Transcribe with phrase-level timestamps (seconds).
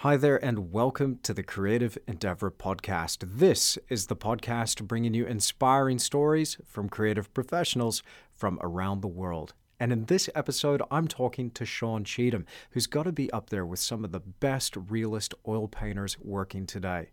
[0.00, 3.24] Hi there, and welcome to the Creative Endeavor Podcast.
[3.38, 9.54] This is the podcast bringing you inspiring stories from creative professionals from around the world.
[9.80, 13.64] And in this episode, I'm talking to Sean Cheetham, who's got to be up there
[13.64, 17.12] with some of the best realist oil painters working today.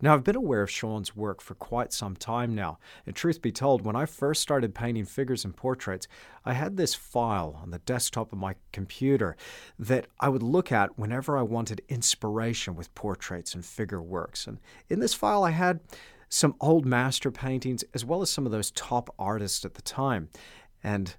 [0.00, 3.52] Now, I've been aware of Sean's work for quite some time now, and truth be
[3.52, 6.08] told, when I first started painting figures and portraits,
[6.44, 9.36] I had this file on the desktop of my computer
[9.78, 14.46] that I would look at whenever I wanted inspiration with portraits and figure works.
[14.46, 15.80] And in this file, I had
[16.28, 20.30] some old master paintings as well as some of those top artists at the time.
[20.82, 21.14] And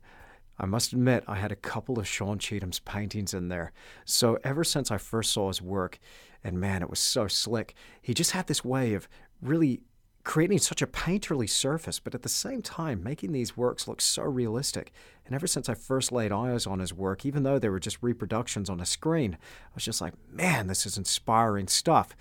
[0.57, 3.73] I must admit, I had a couple of Sean Cheetham's paintings in there.
[4.05, 5.99] So ever since I first saw his work,
[6.43, 9.07] and man, it was so slick, he just had this way of
[9.41, 9.81] really
[10.23, 14.23] creating such a painterly surface, but at the same time making these works look so
[14.23, 14.91] realistic.
[15.25, 18.01] And ever since I first laid eyes on his work, even though they were just
[18.01, 22.15] reproductions on a screen, I was just like, man, this is inspiring stuff.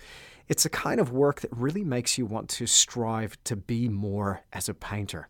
[0.49, 4.41] It's the kind of work that really makes you want to strive to be more
[4.51, 5.29] as a painter.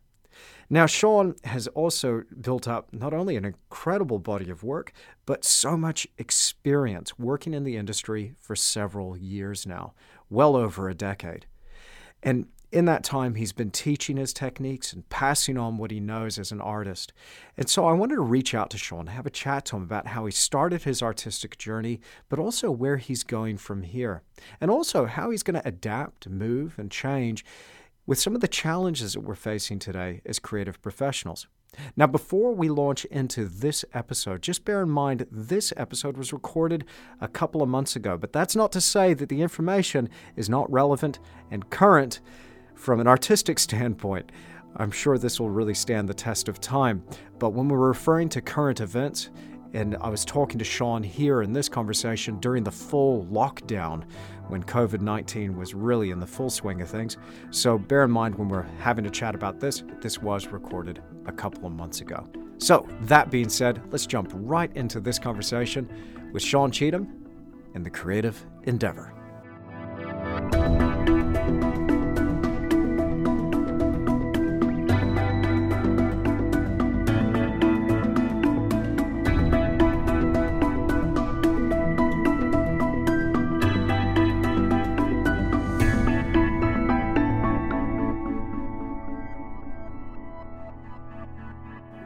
[0.69, 4.93] Now, Sean has also built up not only an incredible body of work,
[5.25, 9.93] but so much experience working in the industry for several years now,
[10.29, 11.45] well over a decade.
[12.21, 16.39] And in that time, he's been teaching his techniques and passing on what he knows
[16.39, 17.13] as an artist.
[17.55, 20.07] And so I wanted to reach out to Sean, have a chat to him about
[20.07, 24.23] how he started his artistic journey, but also where he's going from here,
[24.59, 27.45] and also how he's going to adapt, move, and change
[28.05, 31.47] with some of the challenges that we're facing today as creative professionals.
[31.95, 36.85] Now, before we launch into this episode, just bear in mind this episode was recorded
[37.19, 40.71] a couple of months ago, but that's not to say that the information is not
[40.71, 42.21] relevant and current
[42.75, 44.31] from an artistic standpoint.
[44.75, 47.03] I'm sure this will really stand the test of time,
[47.39, 49.29] but when we're referring to current events,
[49.73, 54.03] and I was talking to Sean here in this conversation during the full lockdown
[54.47, 57.17] when COVID 19 was really in the full swing of things.
[57.51, 61.31] So bear in mind when we're having a chat about this, this was recorded a
[61.31, 62.27] couple of months ago.
[62.59, 65.89] So, that being said, let's jump right into this conversation
[66.31, 67.07] with Sean Cheetham
[67.73, 69.12] and the Creative Endeavor.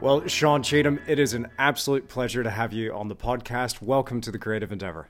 [0.08, 3.82] Well, Sean Cheetham, it is an absolute pleasure to have you on the podcast.
[3.82, 5.10] Welcome to the Creative Endeavor.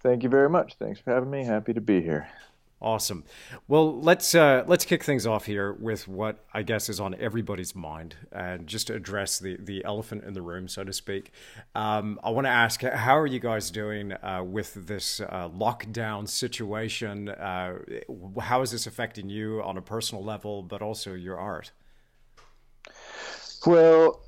[0.00, 0.76] Thank you very much.
[0.78, 1.44] Thanks for having me.
[1.44, 2.26] Happy to be here.
[2.80, 3.24] Awesome.
[3.66, 7.74] Well, let's uh, let's kick things off here with what I guess is on everybody's
[7.74, 11.30] mind, and just to address the the elephant in the room, so to speak.
[11.74, 16.26] Um, I want to ask, how are you guys doing uh, with this uh, lockdown
[16.26, 17.28] situation?
[17.28, 17.74] Uh,
[18.40, 21.72] how is this affecting you on a personal level, but also your art?
[23.66, 24.20] Well,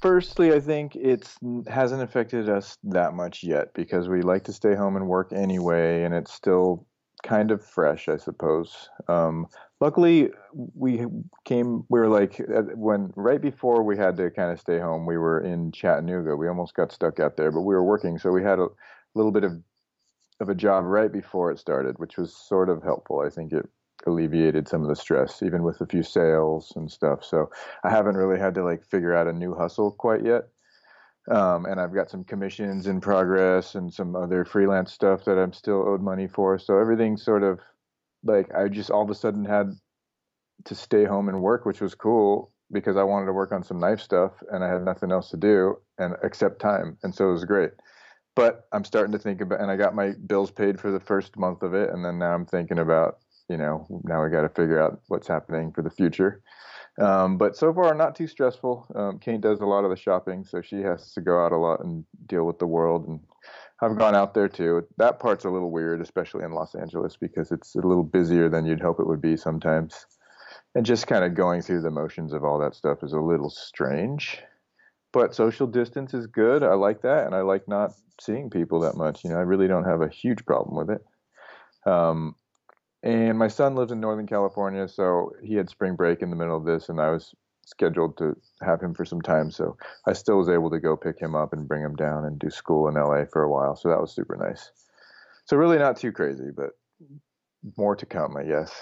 [0.00, 1.32] firstly, I think it
[1.66, 6.04] hasn't affected us that much yet because we like to stay home and work anyway,
[6.04, 6.86] and it's still
[7.22, 8.90] kind of fresh, I suppose.
[9.08, 9.46] Um,
[9.80, 11.06] luckily, we
[11.44, 11.84] came.
[11.88, 12.40] We were like
[12.74, 16.36] when right before we had to kind of stay home, we were in Chattanooga.
[16.36, 18.68] We almost got stuck out there, but we were working, so we had a
[19.14, 19.52] little bit of
[20.40, 23.20] of a job right before it started, which was sort of helpful.
[23.20, 23.68] I think it
[24.06, 27.24] alleviated some of the stress, even with a few sales and stuff.
[27.24, 27.50] So
[27.82, 30.48] I haven't really had to like figure out a new hustle quite yet.
[31.30, 35.54] Um, and I've got some commissions in progress and some other freelance stuff that I'm
[35.54, 36.58] still owed money for.
[36.58, 37.60] So everything's sort of
[38.22, 39.72] like I just all of a sudden had
[40.64, 43.78] to stay home and work, which was cool because I wanted to work on some
[43.78, 46.98] knife stuff and I had nothing else to do and accept time.
[47.02, 47.70] And so it was great.
[48.36, 51.36] But I'm starting to think about, and I got my bills paid for the first
[51.38, 51.90] month of it.
[51.90, 53.18] And then now I'm thinking about
[53.48, 56.42] you know, now we got to figure out what's happening for the future.
[57.00, 58.86] Um, but so far, not too stressful.
[58.94, 61.56] Um, Kate does a lot of the shopping, so she has to go out a
[61.56, 63.08] lot and deal with the world.
[63.08, 63.20] And
[63.80, 64.86] I've gone out there too.
[64.98, 68.64] That part's a little weird, especially in Los Angeles, because it's a little busier than
[68.64, 70.06] you'd hope it would be sometimes.
[70.76, 73.50] And just kind of going through the motions of all that stuff is a little
[73.50, 74.40] strange.
[75.12, 76.62] But social distance is good.
[76.62, 79.24] I like that, and I like not seeing people that much.
[79.24, 81.90] You know, I really don't have a huge problem with it.
[81.90, 82.34] Um,
[83.04, 86.56] and my son lives in Northern California, so he had spring break in the middle
[86.56, 87.34] of this, and I was
[87.66, 89.50] scheduled to have him for some time.
[89.50, 92.38] So I still was able to go pick him up and bring him down and
[92.38, 93.76] do school in LA for a while.
[93.76, 94.70] So that was super nice.
[95.44, 96.70] So really not too crazy, but
[97.76, 98.72] more to come, I guess.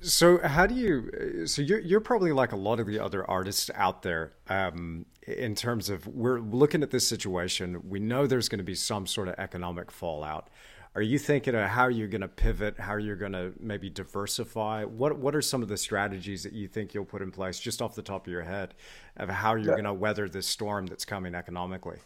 [0.00, 1.46] So how do you?
[1.46, 4.32] So you're you're probably like a lot of the other artists out there.
[4.48, 8.74] Um, in terms of we're looking at this situation, we know there's going to be
[8.74, 10.48] some sort of economic fallout.
[10.94, 12.78] Are you thinking of how you're going to pivot?
[12.78, 14.84] How you're going to maybe diversify?
[14.84, 17.80] What What are some of the strategies that you think you'll put in place, just
[17.80, 18.74] off the top of your head,
[19.16, 21.98] of how you're going to weather this storm that's coming economically?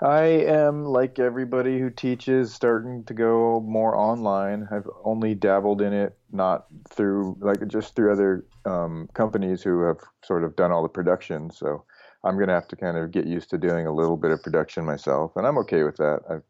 [0.00, 4.66] I am like everybody who teaches, starting to go more online.
[4.72, 9.98] I've only dabbled in it, not through like just through other um, companies who have
[10.24, 11.48] sort of done all the production.
[11.52, 11.84] So
[12.24, 14.42] I'm going to have to kind of get used to doing a little bit of
[14.42, 16.22] production myself, and I'm okay with that.
[16.28, 16.42] I've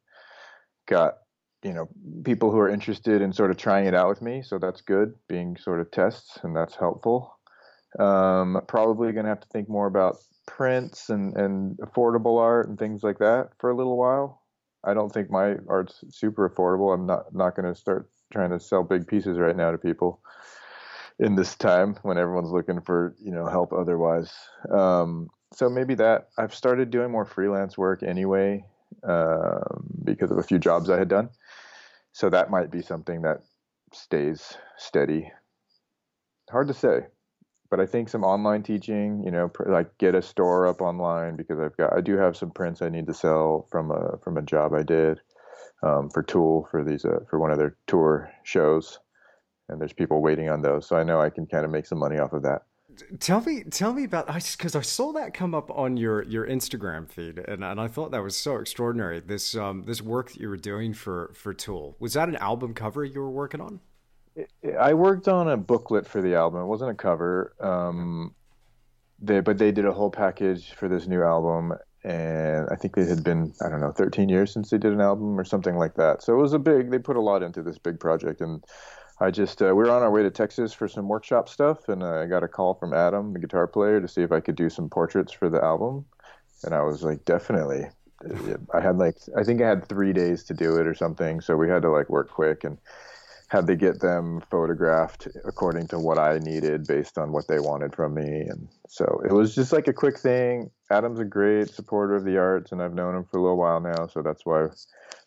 [0.86, 1.18] got
[1.62, 1.88] you know
[2.24, 5.14] people who are interested in sort of trying it out with me, so that's good.
[5.28, 7.38] Being sort of tests, and that's helpful.
[7.98, 12.78] Um, probably going to have to think more about prints and, and affordable art and
[12.78, 14.42] things like that for a little while.
[14.82, 16.92] I don't think my art's super affordable.
[16.92, 20.20] I'm not not going to start trying to sell big pieces right now to people
[21.18, 24.32] in this time when everyone's looking for you know help otherwise.
[24.70, 28.64] Um, so maybe that I've started doing more freelance work anyway
[30.04, 31.30] because of a few jobs I had done.
[32.12, 33.42] So that might be something that
[33.92, 35.32] stays steady.
[36.50, 37.06] Hard to say
[37.72, 41.58] but I think some online teaching, you know, like get a store up online because
[41.58, 44.42] I've got I do have some prints I need to sell from a from a
[44.42, 45.20] job I did
[45.82, 48.98] um, for Tool for these uh, for one of their tour shows,
[49.70, 51.98] and there's people waiting on those, so I know I can kind of make some
[51.98, 52.66] money off of that.
[53.20, 57.10] Tell me, tell me about because I saw that come up on your your Instagram
[57.10, 59.20] feed, and, and I thought that was so extraordinary.
[59.20, 62.74] This um this work that you were doing for for Tool was that an album
[62.74, 63.80] cover you were working on?
[64.80, 66.62] I worked on a booklet for the album.
[66.62, 67.54] It wasn't a cover.
[67.60, 68.34] Um,
[69.20, 73.08] they, but they did a whole package for this new album, and I think it
[73.08, 75.94] had been I don't know 13 years since they did an album or something like
[75.94, 76.22] that.
[76.22, 76.90] So it was a big.
[76.90, 78.64] They put a lot into this big project, and
[79.22, 82.02] I just uh, we were on our way to Texas for some workshop stuff, and
[82.02, 84.68] I got a call from Adam, the guitar player, to see if I could do
[84.68, 86.04] some portraits for the album,
[86.64, 87.86] and I was like, definitely.
[88.74, 91.56] I had like I think I had three days to do it or something, so
[91.56, 92.78] we had to like work quick and
[93.46, 97.94] had to get them photographed according to what I needed based on what they wanted
[97.94, 98.46] from me.
[98.48, 100.70] And so it was just like a quick thing.
[100.90, 103.80] Adam's a great supporter of the arts, and I've known him for a little while
[103.80, 104.06] now.
[104.06, 104.68] So that's why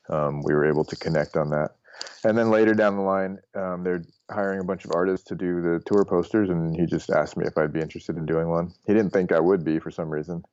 [0.09, 1.75] um, we were able to connect on that.
[2.23, 5.61] And then later down the line, um, they're hiring a bunch of artists to do
[5.61, 8.73] the tour posters, and he just asked me if I'd be interested in doing one.
[8.87, 10.43] He didn't think I would be for some reason,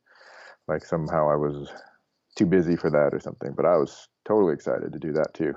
[0.69, 1.69] like somehow I was
[2.37, 3.53] too busy for that or something.
[3.57, 5.55] But I was totally excited to do that too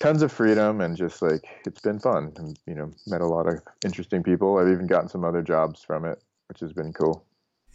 [0.00, 3.46] tons of freedom and just like it's been fun and you know met a lot
[3.46, 7.24] of interesting people i've even gotten some other jobs from it which has been cool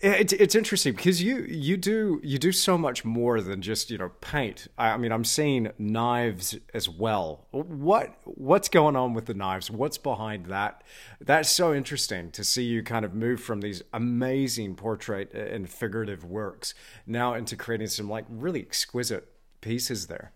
[0.01, 3.97] it's it's interesting because you you do you do so much more than just you
[3.97, 4.67] know paint.
[4.77, 7.45] I mean, I'm seeing knives as well.
[7.51, 9.69] What what's going on with the knives?
[9.69, 10.83] What's behind that?
[11.19, 16.23] That's so interesting to see you kind of move from these amazing portrait and figurative
[16.23, 16.73] works
[17.05, 19.27] now into creating some like really exquisite
[19.61, 20.31] pieces there.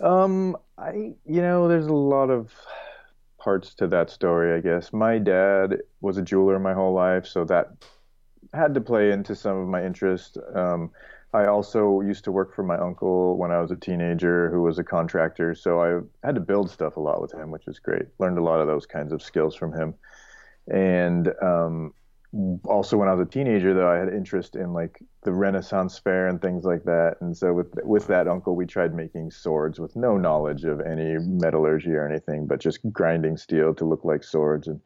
[0.00, 2.52] Um, I you know, there's a lot of
[3.38, 4.92] parts to that story, I guess.
[4.92, 7.84] My dad was a jeweler my whole life, so that
[8.54, 10.38] had to play into some of my interest.
[10.54, 10.90] Um,
[11.32, 14.78] I also used to work for my uncle when I was a teenager, who was
[14.78, 15.54] a contractor.
[15.54, 18.06] So I had to build stuff a lot with him, which was great.
[18.18, 19.94] Learned a lot of those kinds of skills from him.
[20.68, 21.92] And um,
[22.64, 26.26] also when I was a teenager though I had interest in like the Renaissance fair
[26.26, 29.94] and things like that and so with with that uncle we tried making swords with
[29.94, 34.66] no knowledge of any metallurgy or anything but just grinding steel to look like swords
[34.66, 34.80] and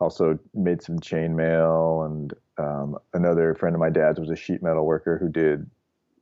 [0.00, 4.84] also made some chainmail and um, another friend of my dad's was a sheet metal
[4.84, 5.68] worker who did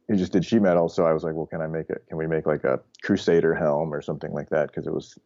[0.09, 2.17] he just did sheet metal so I was like well can I make it can
[2.17, 5.19] we make like a crusader helm or something like that because it was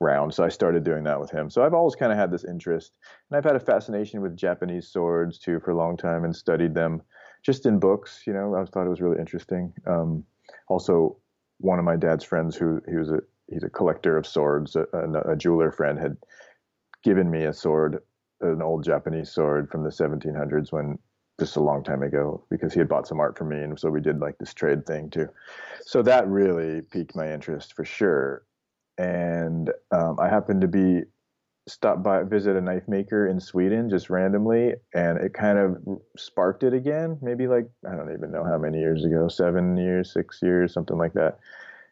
[0.00, 0.32] round.
[0.32, 1.50] So I started doing that with him.
[1.50, 2.92] So I've always kind of had this interest,
[3.30, 6.74] and I've had a fascination with Japanese swords too for a long time, and studied
[6.74, 7.02] them
[7.42, 8.22] just in books.
[8.26, 9.72] You know, I thought it was really interesting.
[9.86, 10.24] Um,
[10.68, 11.16] also,
[11.58, 14.86] one of my dad's friends, who he was a he's a collector of swords, a,
[14.92, 16.16] a, a jeweler friend, had
[17.02, 18.02] given me a sword,
[18.40, 20.98] an old Japanese sword from the 1700s when
[21.38, 23.88] just a long time ago because he had bought some art from me and so
[23.88, 25.28] we did like this trade thing too
[25.86, 28.42] so that really piqued my interest for sure
[28.98, 31.02] and um, I happened to be
[31.68, 36.64] stopped by visit a knife maker in Sweden just randomly, and it kind of sparked
[36.64, 37.18] it again.
[37.22, 40.98] Maybe like I don't even know how many years ago, seven years, six years, something
[40.98, 41.38] like that.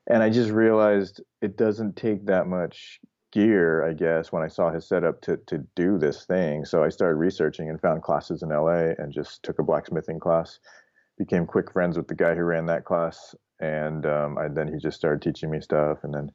[0.08, 3.00] And I just realized it doesn't take that much
[3.36, 6.64] gear, I guess, when I saw his setup to to do this thing.
[6.64, 10.58] So I started researching and found classes in LA and just took a blacksmithing class.
[11.18, 14.78] Became quick friends with the guy who ran that class, and um, I, then he
[14.78, 16.30] just started teaching me stuff, and then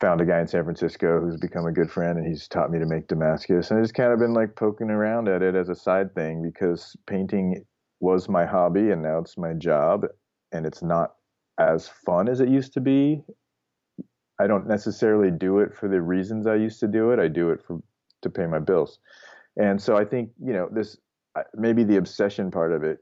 [0.00, 2.78] found a guy in San Francisco who's become a good friend and he's taught me
[2.78, 3.70] to make Damascus.
[3.70, 6.42] And I just kind of been like poking around at it as a side thing
[6.42, 7.66] because painting
[8.00, 10.06] was my hobby and now it's my job
[10.52, 11.16] and it's not
[11.58, 13.22] as fun as it used to be.
[14.40, 17.18] I don't necessarily do it for the reasons I used to do it.
[17.18, 17.82] I do it for
[18.22, 18.98] to pay my bills.
[19.56, 20.96] And so I think, you know, this
[21.54, 22.98] maybe the obsession part of it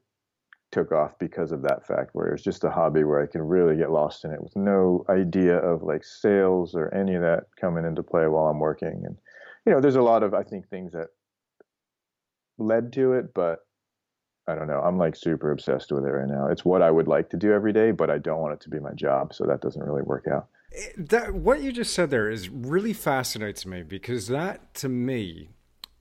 [0.73, 3.43] took off because of that fact where it was just a hobby where I can
[3.43, 7.45] really get lost in it with no idea of like sales or any of that
[7.59, 9.03] coming into play while I'm working.
[9.07, 9.17] And,
[9.65, 11.09] you know, there's a lot of, I think, things that
[12.59, 13.61] led to it, but
[14.49, 14.81] I don't know.
[14.81, 16.49] I'm like super obsessed with it right now.
[16.49, 18.71] It's what I would like to do every day, but I don't want it to
[18.71, 19.33] be my job.
[19.33, 20.49] So that doesn't really work out.
[20.97, 25.49] That, what you just said there is really fascinates me because that to me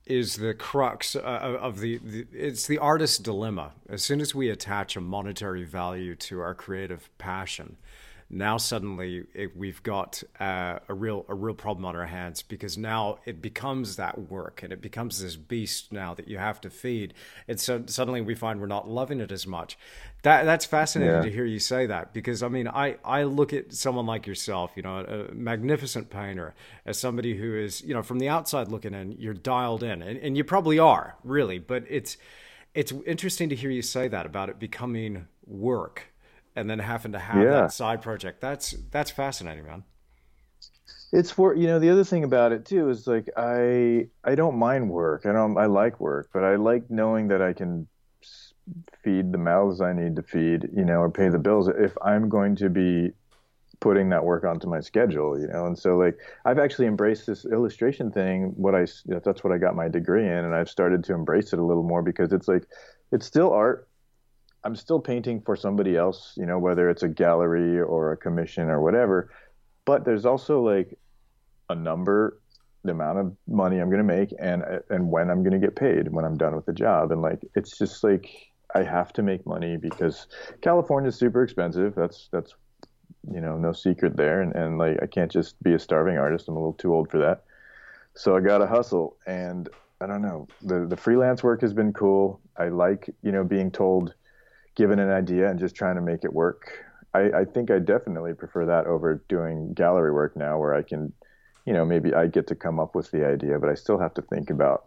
[0.04, 3.72] is the crux uh, of the, the, it's the artist's dilemma.
[3.88, 7.76] As soon as we attach a monetary value to our creative passion
[8.30, 12.76] now suddenly it, we've got uh, a real a real problem on our hands because
[12.76, 16.70] now it becomes that work and it becomes this beast now that you have to
[16.70, 17.14] feed.
[17.46, 19.78] And so suddenly we find we're not loving it as much.
[20.22, 21.22] That that's fascinating yeah.
[21.22, 24.72] to hear you say that because I mean I I look at someone like yourself
[24.76, 26.54] you know a magnificent painter
[26.84, 30.18] as somebody who is you know from the outside looking in you're dialed in and,
[30.18, 32.18] and you probably are really but it's
[32.74, 36.12] it's interesting to hear you say that about it becoming work
[36.58, 37.50] and then having to have yeah.
[37.50, 38.40] that side project.
[38.40, 39.84] That's that's fascinating, man.
[41.12, 44.58] It's for you know the other thing about it too is like I I don't
[44.58, 45.24] mind work.
[45.24, 47.86] I don't I like work, but I like knowing that I can
[49.02, 52.28] feed the mouths I need to feed, you know, or pay the bills if I'm
[52.28, 53.12] going to be
[53.80, 55.66] putting that work onto my schedule, you know.
[55.66, 58.52] And so like I've actually embraced this illustration thing.
[58.56, 61.60] What I that's what I got my degree in, and I've started to embrace it
[61.60, 62.64] a little more because it's like
[63.12, 63.88] it's still art
[64.64, 68.68] I'm still painting for somebody else, you know, whether it's a gallery or a commission
[68.68, 69.30] or whatever.
[69.84, 70.98] But there's also like
[71.70, 72.40] a number,
[72.84, 75.76] the amount of money I'm going to make, and and when I'm going to get
[75.76, 77.12] paid when I'm done with the job.
[77.12, 78.28] And like it's just like
[78.74, 80.26] I have to make money because
[80.60, 81.94] California is super expensive.
[81.94, 82.54] That's that's
[83.32, 84.42] you know no secret there.
[84.42, 86.48] And and like I can't just be a starving artist.
[86.48, 87.44] I'm a little too old for that.
[88.14, 89.16] So I got to hustle.
[89.26, 89.68] And
[90.00, 90.48] I don't know.
[90.62, 92.40] The the freelance work has been cool.
[92.56, 94.14] I like you know being told
[94.78, 96.84] given an idea and just trying to make it work.
[97.12, 101.12] I, I think I definitely prefer that over doing gallery work now, where I can,
[101.66, 104.14] you know, maybe I get to come up with the idea, but I still have
[104.14, 104.86] to think about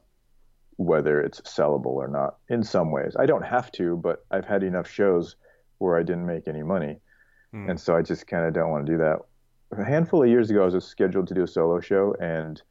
[0.78, 3.16] whether it's sellable or not in some ways.
[3.20, 5.36] I don't have to, but I've had enough shows
[5.80, 7.00] where I didn't make any money.
[7.54, 7.72] Mm.
[7.72, 9.20] And so I just kind of don't want to do that.
[9.78, 12.62] A handful of years ago, I was scheduled to do a solo show, and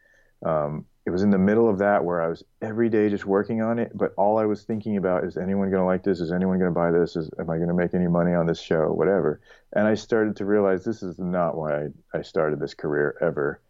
[0.44, 3.62] um, it was in the middle of that where I was every day just working
[3.62, 6.20] on it, but all I was thinking about is anyone going to like this?
[6.20, 7.16] Is anyone going to buy this?
[7.16, 8.92] Is am I going to make any money on this show?
[8.92, 9.40] Whatever.
[9.72, 13.60] And I started to realize this is not why I, I started this career ever.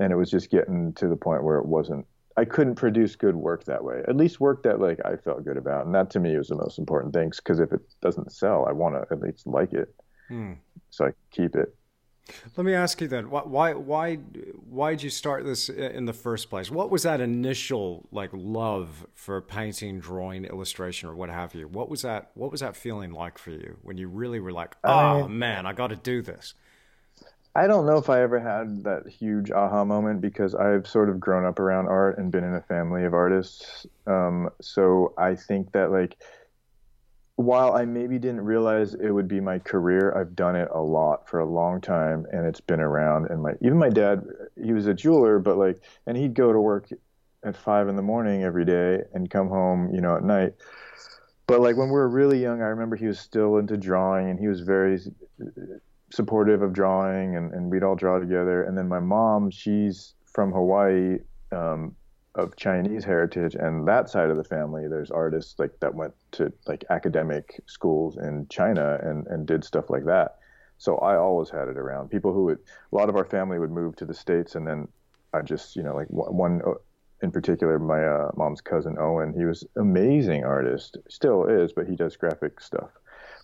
[0.00, 2.06] And it was just getting to the point where it wasn't
[2.38, 4.04] I couldn't produce good work that way.
[4.06, 6.54] At least work that like I felt good about, and that to me was the
[6.54, 7.30] most important thing.
[7.30, 9.92] Because if it doesn't sell, I want to at least like it,
[10.28, 10.52] hmm.
[10.90, 11.74] so I keep it.
[12.56, 16.50] Let me ask you then, why why why did you start this in the first
[16.50, 16.70] place?
[16.70, 21.68] What was that initial like love for painting, drawing, illustration, or what have you?
[21.68, 22.30] What was that?
[22.34, 25.66] What was that feeling like for you when you really were like, oh I, man,
[25.66, 26.54] I got to do this?
[27.54, 31.18] I don't know if I ever had that huge aha moment because I've sort of
[31.18, 33.84] grown up around art and been in a family of artists.
[34.06, 36.16] Um, so I think that like
[37.38, 41.28] while I maybe didn't realize it would be my career, I've done it a lot
[41.28, 43.30] for a long time, and it's been around.
[43.30, 44.24] And my even my dad,
[44.60, 46.88] he was a jeweler, but like, and he'd go to work
[47.44, 50.54] at five in the morning every day and come home, you know, at night.
[51.46, 54.40] But like when we were really young, I remember he was still into drawing, and
[54.40, 54.98] he was very
[56.10, 58.64] supportive of drawing, and, and we'd all draw together.
[58.64, 61.18] And then my mom, she's from Hawaii.
[61.52, 61.94] Um,
[62.38, 66.52] of Chinese heritage and that side of the family, there's artists like that went to
[66.66, 70.38] like academic schools in China and, and did stuff like that.
[70.78, 72.10] So I always had it around.
[72.10, 72.58] People who would,
[72.92, 74.86] a lot of our family would move to the States and then
[75.34, 76.74] I just, you know, like one uh,
[77.20, 81.96] in particular, my uh, mom's cousin Owen, he was amazing artist, still is, but he
[81.96, 82.90] does graphic stuff.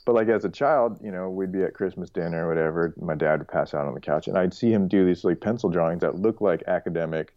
[0.06, 2.94] But like as a child, you know, we'd be at Christmas dinner or whatever.
[2.96, 5.40] My dad would pass out on the couch, and I'd see him do these like
[5.40, 7.34] pencil drawings that look like academic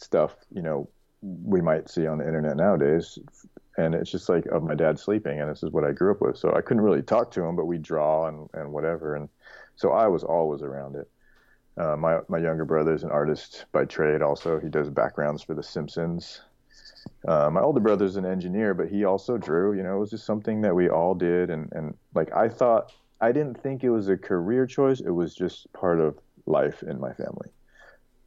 [0.00, 0.88] stuff, you know,
[1.22, 3.18] we might see on the internet nowadays.
[3.76, 6.20] And it's just like of my dad sleeping, and this is what I grew up
[6.20, 6.36] with.
[6.36, 9.14] So I couldn't really talk to him, but we draw and, and whatever.
[9.14, 9.28] And
[9.76, 11.08] so I was always around it.
[11.76, 14.20] Uh, my my younger brother is an artist by trade.
[14.20, 16.42] Also, he does backgrounds for The Simpsons.
[17.26, 19.74] Uh, my older brother's an engineer, but he also drew.
[19.74, 22.92] You know, it was just something that we all did, and and like I thought,
[23.20, 25.00] I didn't think it was a career choice.
[25.00, 27.50] It was just part of life in my family.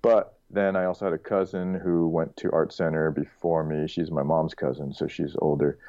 [0.01, 3.88] But then I also had a cousin who went to art center before me.
[3.88, 5.79] She's my mom's cousin, so she's older,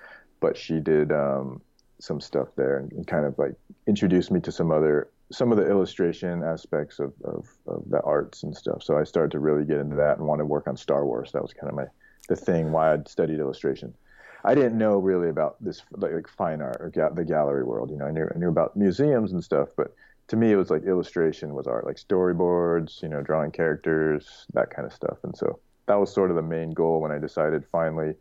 [0.41, 1.61] but she did um,
[1.99, 3.55] some stuff there and, and, kind of like
[3.87, 8.43] introduced me to some other some of the illustration aspects of, of, of the arts
[8.43, 8.83] and stuff.
[8.83, 11.33] So I started to really get into that and want to work on Star Wars.
[11.33, 11.87] That was kind of my
[12.29, 13.95] the thing why I'd studied illustration.
[14.45, 17.91] I didn't know really about this like, fine art or ga- the gallery world.
[17.91, 19.95] You know, I knew I knew about museums and stuff, but
[20.33, 24.71] to me it was like illustration was art, like storyboards, you know, drawing characters, that
[24.71, 25.19] kind of stuff.
[25.25, 28.15] And so that was sort of the main goal when I decided finally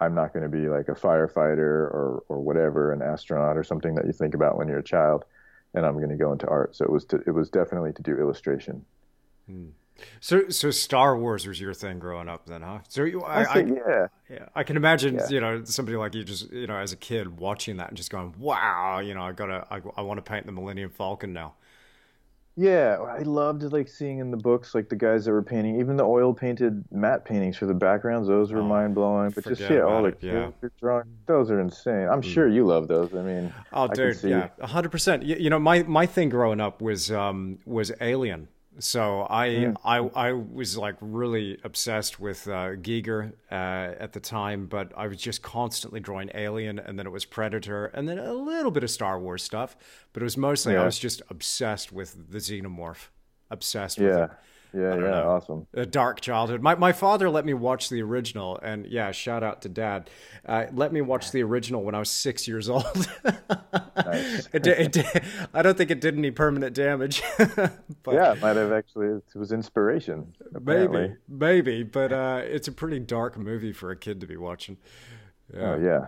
[0.00, 3.94] I'm not going to be like a firefighter or or whatever, an astronaut or something
[3.94, 5.24] that you think about when you're a child,
[5.72, 6.76] and I'm going to go into art.
[6.76, 8.84] So it was to, it was definitely to do illustration.
[9.46, 9.68] Hmm.
[10.20, 12.80] So, so Star Wars was your thing growing up, then, huh?
[12.88, 15.28] So, you, I, I, yeah, yeah, I can imagine, yeah.
[15.28, 18.10] you know, somebody like you just, you know, as a kid watching that and just
[18.10, 21.54] going, "Wow, you know, I gotta, I, I want to paint the Millennium Falcon now."
[22.56, 25.96] Yeah, I loved like seeing in the books like the guys that were painting, even
[25.96, 28.28] the oil painted matte paintings for the backgrounds.
[28.28, 29.30] Those were oh, mind blowing.
[29.30, 30.50] But just yeah, all the yeah.
[30.78, 32.08] drawing, those are insane.
[32.08, 32.32] I'm mm.
[32.34, 33.14] sure you love those.
[33.14, 35.22] I mean, oh, dude, yeah, hundred percent.
[35.22, 39.76] You, you know, my my thing growing up was um was Alien so I, mm.
[39.84, 43.54] I I was like really obsessed with uh, Giger uh,
[43.98, 47.86] at the time, but I was just constantly drawing Alien, and then it was Predator,
[47.86, 49.76] and then a little bit of Star Wars stuff.
[50.12, 50.82] But it was mostly yeah.
[50.82, 53.08] I was just obsessed with the Xenomorph,
[53.50, 54.06] obsessed yeah.
[54.06, 54.30] with it.
[54.72, 55.66] Yeah, yeah, know, awesome.
[55.74, 56.62] A dark childhood.
[56.62, 60.10] My my father let me watch the original, and yeah, shout out to dad.
[60.46, 63.08] Uh, let me watch the original when I was six years old.
[63.24, 64.48] nice.
[64.52, 67.22] it, it, I don't think it did any permanent damage.
[67.38, 69.08] but, yeah, it might have actually.
[69.08, 70.34] It was inspiration.
[70.54, 71.16] Apparently.
[71.28, 74.76] Maybe, maybe, but uh, it's a pretty dark movie for a kid to be watching.
[75.52, 75.72] Yeah.
[75.72, 76.06] Oh yeah.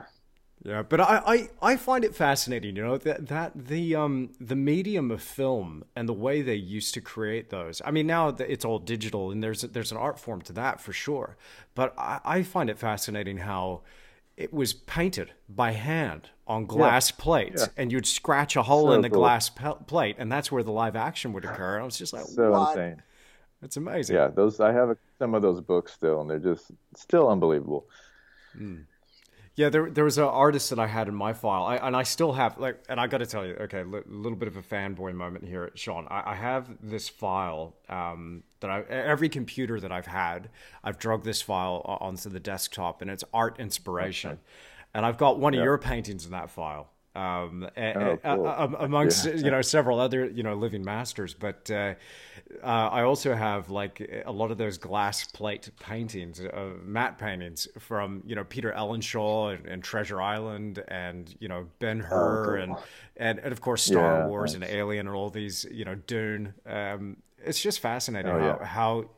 [0.64, 4.54] Yeah, but I, I, I find it fascinating, you know, that that the um the
[4.54, 7.82] medium of film and the way they used to create those.
[7.84, 10.92] I mean, now it's all digital and there's there's an art form to that for
[10.92, 11.36] sure.
[11.74, 13.82] But I, I find it fascinating how
[14.36, 17.22] it was painted by hand on glass yeah.
[17.22, 17.82] plates, yeah.
[17.82, 19.20] and you'd scratch a hole so in the cool.
[19.20, 21.74] glass pe- plate, and that's where the live action would occur.
[21.74, 22.76] And I was just like, so what?
[22.76, 23.02] insane.
[23.62, 24.16] It's amazing.
[24.16, 27.86] Yeah, those I have some of those books still, and they're just still unbelievable.
[28.58, 28.84] Mm.
[29.54, 32.04] Yeah, there there was an artist that I had in my file, I, and I
[32.04, 34.56] still have like, and I got to tell you, okay, a li- little bit of
[34.56, 36.06] a fanboy moment here, Sean.
[36.08, 40.48] I, I have this file um, that I every computer that I've had,
[40.82, 44.40] I've drugged this file onto the desktop, and it's art inspiration, okay.
[44.94, 48.46] and I've got one of your paintings in that file um, oh, cool.
[48.46, 49.34] amongst yeah.
[49.34, 51.34] you know several other you know living masters.
[51.34, 51.94] But uh,
[52.62, 57.68] uh, I also have like a lot of those glass plate paintings, uh, matte paintings
[57.78, 62.44] from you know Peter Ellenshaw and, and Treasure Island, and you know Ben Hur, oh,
[62.44, 62.62] cool.
[62.62, 62.76] and,
[63.16, 66.54] and and of course Star yeah, Wars and Alien, and all these you know Dune.
[66.66, 68.64] Um, it's just fascinating oh, how, yeah.
[68.64, 69.10] how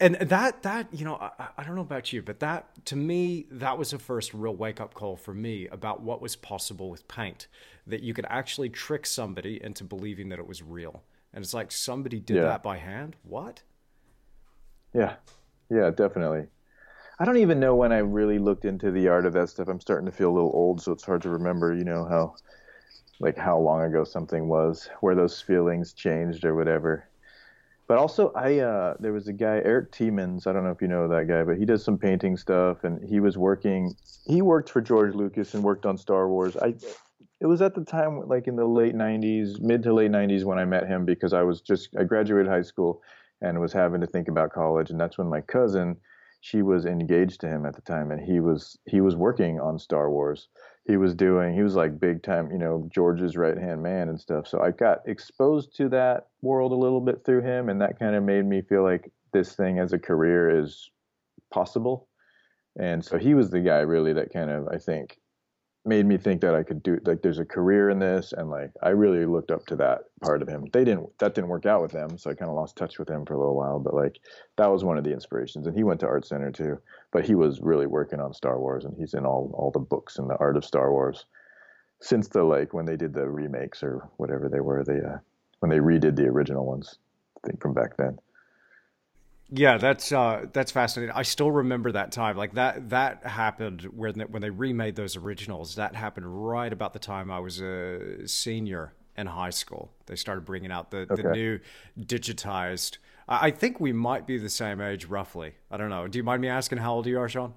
[0.00, 3.46] and that that you know I, I, don't know about you but that to me
[3.50, 7.06] that was the first real wake up call for me about what was possible with
[7.08, 7.48] paint.
[7.86, 11.02] That you could actually trick somebody into believing that it was real.
[11.32, 12.42] And it's like somebody did yeah.
[12.42, 13.16] that by hand?
[13.22, 13.62] What?
[14.94, 15.14] Yeah.
[15.70, 16.46] Yeah definitely.
[17.20, 19.68] I don't even know when i really looked into the art of that stuff.
[19.68, 22.36] I'm starting to feel a little old so it's hard to remember you know how
[23.20, 27.07] like how long ago something was where those feelings changed or whatever
[27.88, 30.88] but also I uh, there was a guy Erik Tiemens I don't know if you
[30.88, 33.94] know that guy but he does some painting stuff and he was working
[34.26, 36.56] he worked for George Lucas and worked on Star Wars.
[36.56, 36.74] I
[37.40, 40.58] it was at the time like in the late 90s mid to late 90s when
[40.58, 43.02] I met him because I was just I graduated high school
[43.40, 45.96] and was having to think about college and that's when my cousin
[46.40, 49.78] she was engaged to him at the time and he was he was working on
[49.78, 50.48] Star Wars
[50.88, 54.18] he was doing he was like big time you know george's right hand man and
[54.18, 54.48] stuff.
[54.48, 58.16] So i got exposed to that world a little bit through him and that kind
[58.16, 60.90] of made me feel like this thing as a career is
[61.52, 62.08] possible.
[62.80, 65.18] And so he was the guy really that kind of i think
[65.84, 68.70] made me think that I could do like there's a career in this and like
[68.82, 70.66] I really looked up to that part of him.
[70.72, 73.08] They didn't that didn't work out with them, so I kind of lost touch with
[73.08, 74.18] him for a little while, but like
[74.56, 76.78] that was one of the inspirations and he went to art center too,
[77.10, 80.18] but he was really working on Star Wars and he's in all all the books
[80.18, 81.26] and the art of Star Wars
[82.00, 85.18] since the like when they did the remakes or whatever they were, they uh
[85.60, 86.98] when they redid the original ones,
[87.42, 88.18] I think from back then.
[89.50, 91.14] Yeah, that's uh, that's fascinating.
[91.14, 92.36] I still remember that time.
[92.36, 95.76] Like that that happened when they, when they remade those originals.
[95.76, 99.90] That happened right about the time I was a senior in high school.
[100.06, 101.22] They started bringing out the, okay.
[101.22, 101.60] the new
[101.98, 102.98] digitized.
[103.26, 105.54] I think we might be the same age, roughly.
[105.70, 106.06] I don't know.
[106.08, 107.52] Do you mind me asking how old you are, Sean?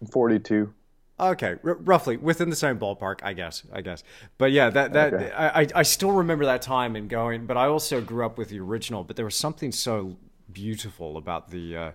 [0.00, 0.72] I'm 42.
[1.18, 3.62] Okay, R- roughly within the same ballpark, I guess.
[3.72, 4.02] I guess,
[4.38, 5.32] but yeah, that that okay.
[5.32, 7.46] I I still remember that time and going.
[7.46, 9.04] But I also grew up with the original.
[9.04, 10.16] But there was something so
[10.52, 11.90] beautiful about the uh,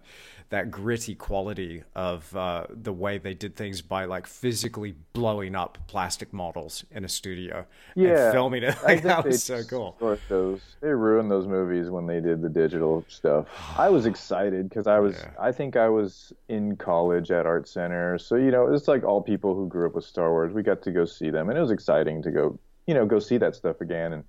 [0.50, 5.78] that gritty quality of uh, the way they did things by like physically blowing up
[5.88, 7.66] plastic models in a studio
[7.96, 8.76] yeah, and filming it.
[8.88, 9.90] Like, that was so cool.
[9.90, 13.48] Of course, those they ruined those movies when they did the digital stuff.
[13.78, 15.32] I was excited because I was yeah.
[15.40, 19.22] I think I was in college at Art Center, so you know it's like all
[19.22, 20.54] people who grew up with Star Wars.
[20.54, 23.20] We got to go see them, and it was exciting to go you know go
[23.20, 24.24] see that stuff again and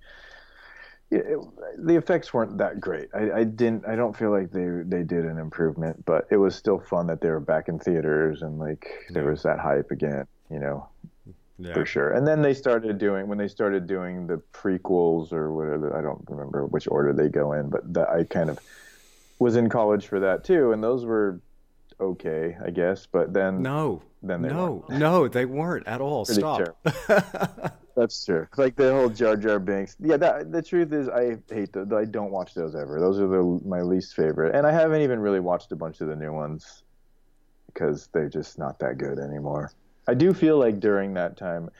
[1.10, 1.38] it,
[1.78, 3.08] the effects weren't that great.
[3.14, 3.86] I, I, didn't.
[3.86, 7.20] I don't feel like they they did an improvement, but it was still fun that
[7.20, 10.26] they were back in theaters and like there was that hype again.
[10.50, 10.88] You know,
[11.58, 11.72] yeah.
[11.72, 12.12] for sure.
[12.12, 15.96] And then they started doing when they started doing the prequels or whatever.
[15.96, 18.58] I don't remember which order they go in, but that I kind of
[19.38, 21.40] was in college for that too, and those were
[22.00, 23.06] okay, I guess.
[23.06, 25.00] But then no, then no, weren't.
[25.00, 26.24] no, they weren't at all.
[26.24, 26.76] Stop.
[27.98, 28.46] That's true.
[28.56, 29.96] Like the whole Jar Jar Binks.
[29.98, 31.92] Yeah, that, the truth is, I hate those.
[31.92, 33.00] I don't watch those ever.
[33.00, 36.06] Those are the, my least favorite, and I haven't even really watched a bunch of
[36.06, 36.84] the new ones
[37.66, 39.72] because they're just not that good anymore.
[40.06, 41.70] I do feel like during that time,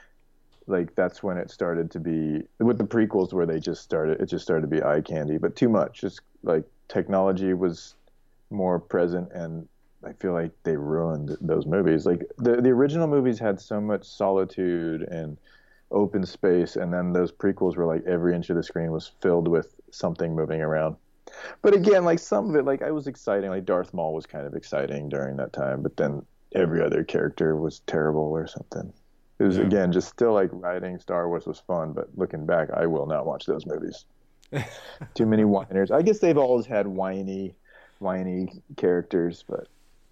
[0.67, 4.19] like that's when it started to be with the prequels where they just started.
[4.19, 6.01] It just started to be eye candy, but too much.
[6.01, 7.95] Just like technology was
[8.49, 9.69] more present and
[10.03, 12.05] I feel like they ruined those movies.
[12.05, 15.37] Like the the original movies had so much solitude and
[15.91, 19.47] open space, and then those prequels were like every inch of the screen was filled
[19.47, 20.95] with something moving around.
[21.61, 23.49] But again, like some of it, like I was exciting.
[23.49, 27.55] Like Darth Maul was kind of exciting during that time, but then every other character
[27.55, 28.91] was terrible or something.
[29.39, 29.63] It was yeah.
[29.63, 33.25] again just still like writing Star Wars was fun, but looking back, I will not
[33.25, 34.05] watch those movies.
[35.13, 35.91] Too many whiners.
[35.91, 37.55] I guess they've always had whiny,
[37.99, 39.67] whiny characters, but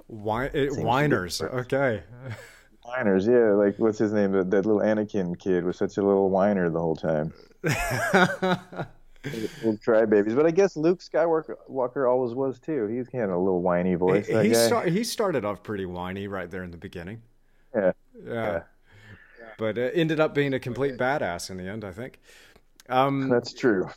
[0.07, 1.41] Why, eh, whiners.
[1.41, 2.03] Okay.
[2.87, 3.51] Whiners, yeah.
[3.51, 4.31] Like what's his name?
[4.31, 7.33] That, that little Anakin kid was such a little whiner the whole time.
[7.63, 7.75] little
[9.85, 12.87] crybabies, but I guess Luke Skywalker Walker always was too.
[12.87, 14.27] He's kind of a little whiny voice.
[14.27, 17.21] He, he, start, he, started off pretty whiny right there in the beginning.
[17.75, 17.91] Yeah,
[18.25, 18.61] yeah, yeah.
[19.57, 21.83] but uh, ended up being a complete badass in the end.
[21.83, 22.21] I think.
[22.87, 23.89] Um, That's true.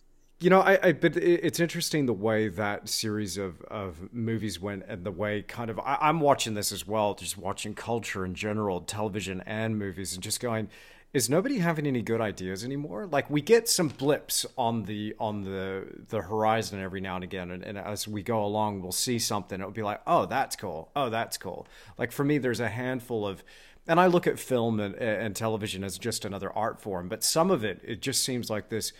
[0.42, 4.85] You know, I, I but it's interesting the way that series of, of movies went
[4.88, 8.35] and the way kind of I, I'm watching this as well, just watching culture in
[8.35, 10.70] general, television and movies, and just going,
[11.12, 13.07] is nobody having any good ideas anymore?
[13.07, 17.50] Like we get some blips on the on the the horizon every now and again,
[17.50, 19.61] and, and, as we go along, we'll see something.
[19.61, 20.90] It'll be like, oh, that's cool.
[20.96, 21.66] Oh, that's cool.
[21.98, 23.44] Like for me, there's a handful of,
[23.87, 27.50] and I look at film and, and television as just another art form, but some
[27.50, 28.94] of it, it just seems like this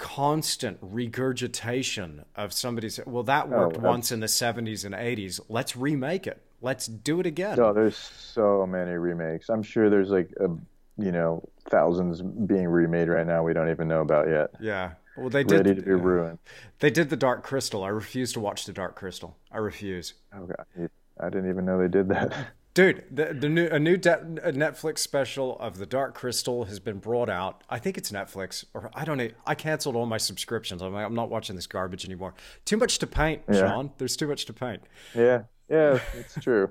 [0.00, 5.38] constant regurgitation of somebody's well that oh, worked oh, once in the 70s and 80s
[5.48, 6.42] let's remake it.
[6.62, 7.56] Let's do it again.
[7.56, 9.50] No there's so many remakes.
[9.50, 10.48] I'm sure there's like a
[10.96, 14.50] you know thousands being remade right now we don't even know about yet.
[14.58, 14.92] Yeah.
[15.16, 16.38] Well they did ready to be ruined.
[16.78, 17.84] They did the dark crystal.
[17.84, 19.36] I refuse to watch the dark crystal.
[19.52, 20.14] I refuse.
[20.34, 22.32] Oh god i didn't even know they did that
[22.72, 26.98] Dude, the, the new a new de- Netflix special of the Dark Crystal has been
[26.98, 27.64] brought out.
[27.68, 29.30] I think it's Netflix, or I don't know.
[29.44, 30.80] I canceled all my subscriptions.
[30.80, 32.34] I'm like, I'm not watching this garbage anymore.
[32.64, 33.58] Too much to paint, yeah.
[33.58, 33.90] Sean.
[33.98, 34.82] There's too much to paint.
[35.16, 36.70] Yeah, yeah, it's true.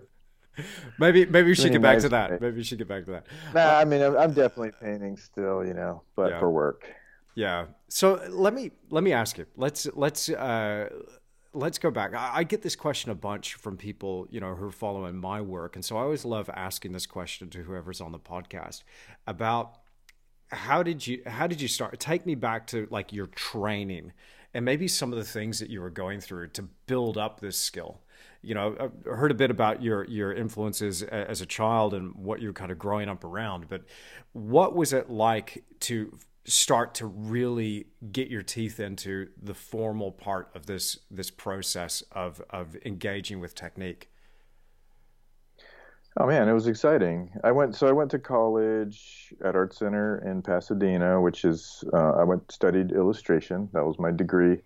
[1.00, 2.42] maybe maybe we should get back nice to that.
[2.42, 3.28] Maybe we should get back to that.
[3.54, 6.40] Nah, I mean, I'm, I'm definitely painting still, you know, but yeah.
[6.40, 6.90] for work.
[7.36, 7.66] Yeah.
[7.90, 9.46] So let me let me ask you.
[9.56, 10.90] Let's let's uh,
[11.54, 12.14] let's go back.
[12.16, 15.76] I, get this question a bunch from people, you know, who are following my work,
[15.76, 18.84] and so I always love asking this question to whoever's on the podcast
[19.26, 19.80] about
[20.52, 22.00] how did you how did you start?
[22.00, 24.14] Take me back to like your training
[24.54, 27.58] and maybe some of the things that you were going through to build up this
[27.58, 28.02] skill.
[28.42, 32.42] You know, I heard a bit about your your influences as a child and what
[32.42, 33.84] you were kind of growing up around, but
[34.34, 36.18] what was it like to
[36.50, 42.42] start to really get your teeth into the formal part of this this process of
[42.50, 44.10] of engaging with technique?
[46.18, 47.32] Oh man, it was exciting.
[47.44, 52.12] I went so I went to college at Art Center in Pasadena, which is uh,
[52.14, 53.70] I went studied illustration.
[53.74, 54.58] That was my degree.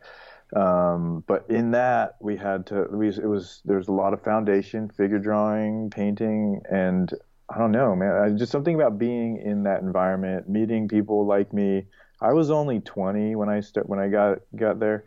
[0.55, 4.23] Um, but in that we had to we, it was there was a lot of
[4.23, 7.13] foundation, figure drawing, painting, and
[7.53, 8.11] I don't know, man.
[8.13, 11.85] I, just something about being in that environment, meeting people like me.
[12.19, 15.05] I was only 20 when I start when I got got there,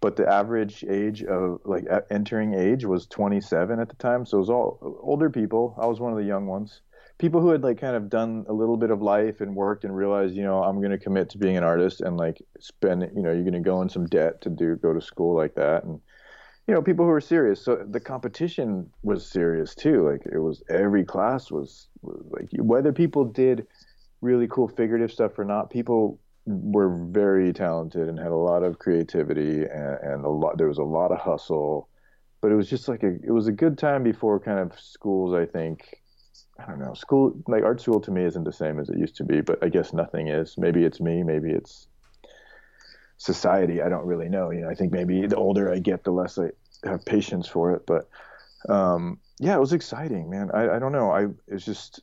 [0.00, 4.24] but the average age of like entering age was 27 at the time.
[4.24, 5.74] So it was all older people.
[5.80, 6.80] I was one of the young ones.
[7.18, 9.96] People who had like kind of done a little bit of life and worked and
[9.96, 13.22] realized, you know, I'm going to commit to being an artist and like spend, you
[13.22, 15.84] know, you're going to go in some debt to do go to school like that
[15.84, 16.00] and
[16.70, 20.62] you know people who were serious so the competition was serious too like it was
[20.70, 23.66] every class was, was like whether people did
[24.20, 28.78] really cool figurative stuff or not people were very talented and had a lot of
[28.78, 30.58] creativity and, and a lot.
[30.58, 31.88] There was a lot of hustle,
[32.40, 33.14] but it was just like a.
[33.22, 35.34] It was a good time before kind of schools.
[35.34, 36.00] I think
[36.58, 36.94] I don't know.
[36.94, 39.62] School like art school to me isn't the same as it used to be, but
[39.62, 40.56] I guess nothing is.
[40.58, 41.22] Maybe it's me.
[41.22, 41.88] Maybe it's
[43.18, 43.82] society.
[43.82, 44.50] I don't really know.
[44.50, 46.50] You know, I think maybe the older I get, the less I
[46.84, 47.86] have patience for it.
[47.86, 48.08] But
[48.68, 50.50] um, yeah, it was exciting, man.
[50.52, 51.10] I, I don't know.
[51.10, 52.00] I it's just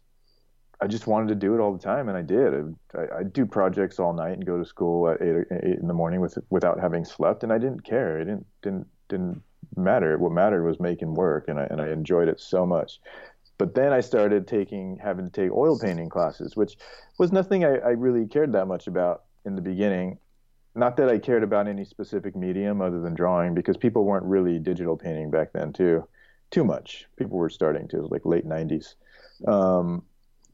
[0.80, 2.76] I just wanted to do it all the time, and I did.
[2.96, 5.94] I, I do projects all night and go to school at eight, eight in the
[5.94, 8.20] morning with without having slept, and I didn't care.
[8.20, 9.42] It didn't didn't didn't
[9.76, 10.18] matter.
[10.18, 13.00] What mattered was making work, and I and I enjoyed it so much.
[13.58, 16.78] But then I started taking having to take oil painting classes, which
[17.18, 20.20] was nothing I, I really cared that much about in the beginning.
[20.78, 24.60] Not that I cared about any specific medium other than drawing, because people weren't really
[24.60, 26.08] digital painting back then too,
[26.52, 27.08] too much.
[27.18, 28.96] People were starting to, like late '90s.
[29.48, 30.04] Um,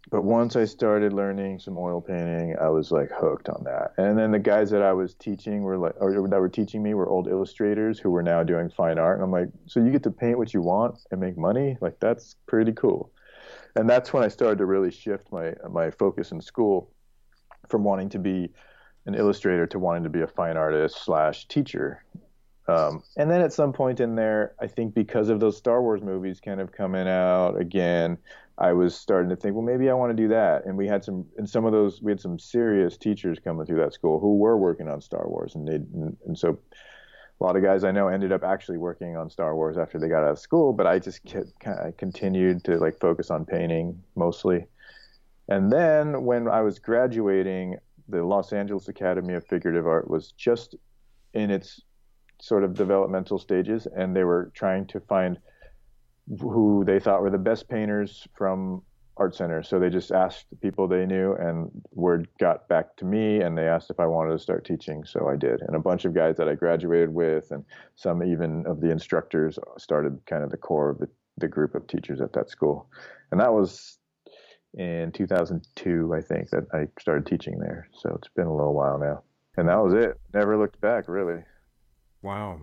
[0.09, 3.93] but once I started learning some oil painting, I was like hooked on that.
[3.97, 6.93] And then the guys that I was teaching were like, or that were teaching me
[6.93, 9.17] were old illustrators who were now doing fine art.
[9.17, 11.77] And I'm like, so you get to paint what you want and make money?
[11.79, 13.11] Like that's pretty cool.
[13.75, 16.91] And that's when I started to really shift my my focus in school
[17.69, 18.51] from wanting to be
[19.05, 22.03] an illustrator to wanting to be a fine artist slash teacher.
[22.67, 26.01] Um, and then at some point in there, I think because of those Star Wars
[26.01, 28.17] movies kind of coming out again,
[28.57, 30.65] I was starting to think, well, maybe I want to do that.
[30.65, 33.79] And we had some, and some of those, we had some serious teachers coming through
[33.79, 36.57] that school who were working on Star Wars, and they, and, and so
[37.41, 40.07] a lot of guys I know ended up actually working on Star Wars after they
[40.07, 40.71] got out of school.
[40.71, 44.67] But I just kept, I continued to like focus on painting mostly.
[45.49, 47.77] And then when I was graduating,
[48.09, 50.75] the Los Angeles Academy of Figurative Art was just
[51.33, 51.81] in its
[52.41, 55.37] sort of developmental stages, and they were trying to find
[56.39, 58.81] who they thought were the best painters from
[59.17, 59.61] art center.
[59.61, 63.57] So they just asked the people they knew, and word got back to me, and
[63.57, 65.03] they asked if I wanted to start teaching.
[65.05, 67.63] So I did, and a bunch of guys that I graduated with, and
[67.95, 71.87] some even of the instructors started kind of the core of the, the group of
[71.87, 72.87] teachers at that school,
[73.31, 73.99] and that was
[74.73, 77.87] in 2002, I think, that I started teaching there.
[78.01, 79.23] So it's been a little while now,
[79.57, 80.19] and that was it.
[80.33, 81.43] Never looked back, really.
[82.21, 82.61] Wow.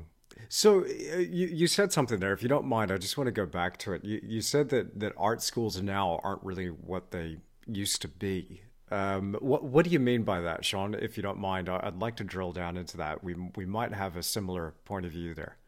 [0.48, 2.32] So uh, you, you said something there.
[2.32, 4.04] If you don't mind, I just want to go back to it.
[4.04, 8.62] You, you said that, that art schools now aren't really what they used to be.
[8.90, 10.94] Um, what what do you mean by that, Sean?
[10.94, 13.22] If you don't mind, I'd like to drill down into that.
[13.22, 15.58] We we might have a similar point of view there.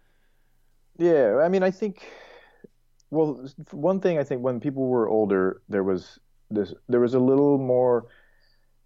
[0.99, 2.05] Yeah, I mean, I think.
[3.11, 6.19] Well, one thing I think when people were older, there was
[6.55, 6.75] this.
[6.89, 8.07] There was a little more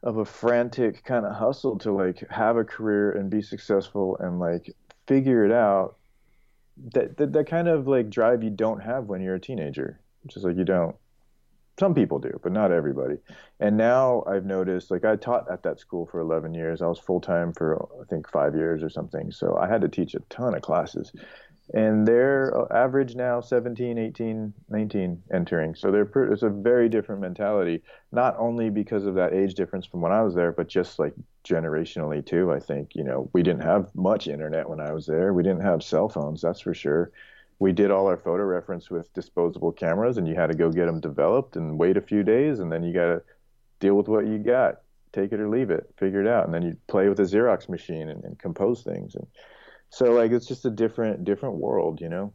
[0.02, 4.38] of a frantic kind of hustle to like have a career and be successful and
[4.38, 4.74] like
[5.06, 5.96] figure it out
[6.92, 10.44] that, that that kind of like drive you don't have when you're a teenager just
[10.44, 10.96] like you don't.
[11.78, 13.16] Some people do but not everybody.
[13.58, 16.82] And now i've noticed like i taught at that school for 11 years.
[16.82, 19.32] I was full-time for i think five years or something.
[19.32, 21.12] So i had to teach a ton of classes
[21.74, 25.74] and they're uh, average now 17 18 19 entering.
[25.74, 27.82] So they're it's a very different mentality.
[28.12, 31.14] Not only because of that age difference from when i was there but just like
[31.44, 33.28] generationally too i think you know.
[33.32, 35.32] We didn't have much internet when i was there.
[35.32, 37.10] We didn't have cell phones that's for sure.
[37.58, 40.86] We did all our photo reference with disposable cameras and you had to go get
[40.86, 43.22] them developed and wait a few days and then you got to
[43.80, 44.82] deal with what you got.
[45.12, 45.88] Take it or leave it.
[45.96, 46.44] Figure it out.
[46.44, 49.14] And then you play with a xerox machine and, and compose things.
[49.14, 49.26] And
[49.90, 52.32] so like it's just a different different world, you know.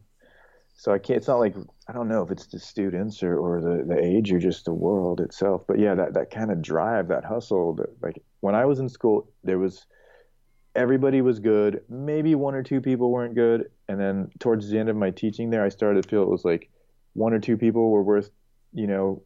[0.74, 1.18] So I can't.
[1.18, 1.54] It's not like
[1.88, 4.72] I don't know if it's the students or, or the, the age or just the
[4.72, 5.62] world itself.
[5.66, 7.74] But yeah, that that kind of drive, that hustle.
[7.74, 9.86] That, like when I was in school, there was
[10.74, 11.82] everybody was good.
[11.88, 13.70] Maybe one or two people weren't good.
[13.88, 16.44] And then towards the end of my teaching there, I started to feel it was
[16.44, 16.70] like
[17.12, 18.30] one or two people were worth,
[18.72, 19.22] you know,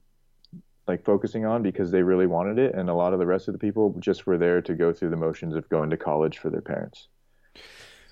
[0.88, 3.52] like focusing on because they really wanted it, and a lot of the rest of
[3.52, 6.50] the people just were there to go through the motions of going to college for
[6.50, 7.08] their parents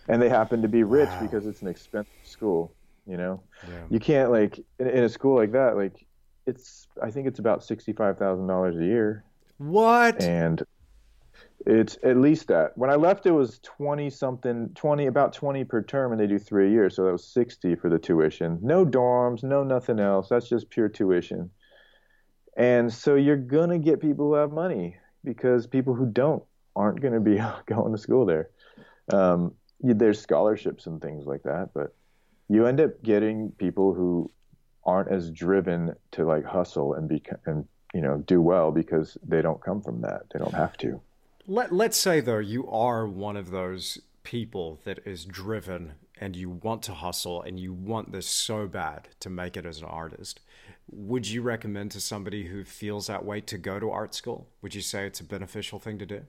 [0.09, 1.21] and they happen to be rich wow.
[1.21, 2.73] because it's an expensive school.
[3.07, 3.83] You know, yeah.
[3.91, 5.77] you can't like in, in, a school like that.
[5.77, 6.07] Like
[6.47, 9.25] it's, I think it's about sixty five thousand dollars a year.
[9.59, 10.23] What?
[10.23, 10.63] And
[11.67, 12.77] it's at least that.
[12.77, 16.39] When I left, it was twenty something, twenty about twenty per term, and they do
[16.39, 18.59] three a year, so that was sixty for the tuition.
[18.63, 20.29] No dorms, no nothing else.
[20.29, 21.51] That's just pure tuition.
[22.57, 26.43] And so you're gonna get people who have money because people who don't
[26.77, 28.51] aren't gonna be going to school there.
[29.13, 31.95] Um, there's scholarships and things like that, but
[32.49, 34.31] you end up getting people who
[34.85, 39.43] aren't as driven to like hustle and be and you know do well because they
[39.43, 40.23] don't come from that.
[40.33, 41.01] They don't have to.
[41.47, 46.49] Let Let's say though you are one of those people that is driven and you
[46.49, 50.41] want to hustle and you want this so bad to make it as an artist.
[50.91, 54.49] Would you recommend to somebody who feels that way to go to art school?
[54.63, 56.23] Would you say it's a beneficial thing to do?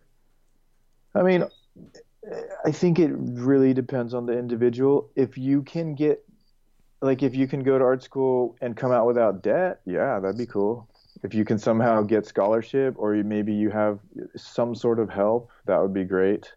[1.13, 1.45] I mean,
[2.65, 5.09] I think it really depends on the individual.
[5.15, 6.23] If you can get,
[7.01, 10.38] like, if you can go to art school and come out without debt, yeah, that'd
[10.38, 10.89] be cool.
[11.23, 13.99] If you can somehow get scholarship, or maybe you have
[14.35, 16.51] some sort of help, that would be great.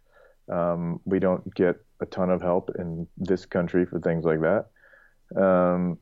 [0.50, 4.66] Um, we don't get a ton of help in this country for things like that.
[5.40, 5.98] Um,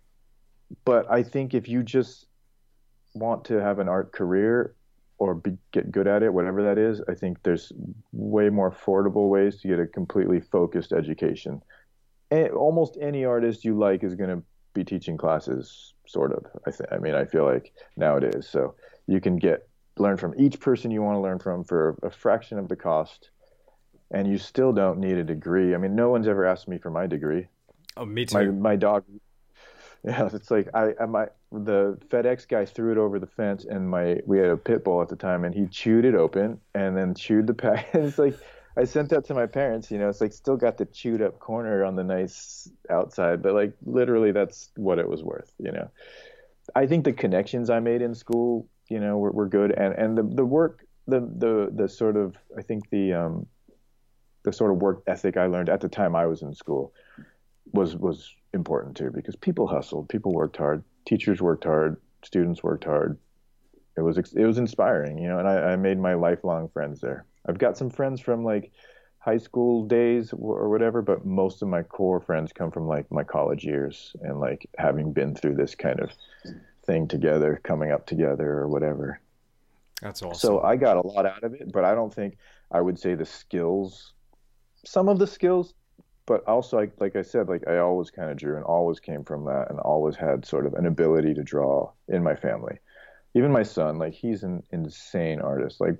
[0.85, 2.27] but I think if you just
[3.15, 4.75] want to have an art career
[5.19, 7.73] or be, get good at it, whatever that is, I think there's
[8.13, 11.63] way more affordable ways to get a completely focused education.
[12.31, 14.43] And almost any artist you like is going to
[14.75, 16.45] be teaching classes, sort of.
[16.67, 18.75] I, th- I mean, I feel like nowadays, so
[19.07, 22.59] you can get learn from each person you want to learn from for a fraction
[22.59, 23.31] of the cost,
[24.11, 25.75] and you still don't need a degree.
[25.75, 27.47] I mean, no one's ever asked me for my degree.
[27.97, 28.53] Oh, me too.
[28.53, 29.05] My my dog
[30.05, 31.27] yeah, it's like I, I my
[31.65, 35.03] the FedEx guy threw it over the fence, and my we had a pit bull
[35.03, 37.89] at the time, and he chewed it open and then chewed the pack.
[37.95, 38.39] It's like
[38.77, 39.91] I sent that to my parents.
[39.91, 43.55] You know, it's like still got the chewed up corner on the nice outside, but
[43.55, 45.53] like literally that's what it was worth.
[45.59, 45.91] You know,
[46.75, 50.19] I think the connections I made in school, you know, were, were good, and and
[50.19, 53.47] the the work, the the the sort of I think the um
[54.43, 56.93] the sort of work ethic I learned at the time I was in school
[57.73, 62.85] was was important too because people hustled, people worked hard, teachers worked hard, students worked
[62.85, 63.19] hard.
[63.97, 67.25] It was it was inspiring, you know, and I, I made my lifelong friends there.
[67.49, 68.73] I've got some friends from like
[69.19, 73.25] high school days or whatever, but most of my core friends come from like my
[73.25, 76.11] college years and like having been through this kind of
[76.85, 79.21] thing together, coming up together or whatever.
[80.03, 80.39] That's awesome.
[80.39, 82.37] So I got a lot out of it, but I don't think
[82.71, 84.13] I would say the skills,
[84.85, 85.75] some of the skills
[86.27, 89.25] but also like, like I said, like I always kind of drew and always came
[89.25, 92.79] from that and always had sort of an ability to draw in my family.
[93.35, 95.97] Even my son, like he's an insane artist, like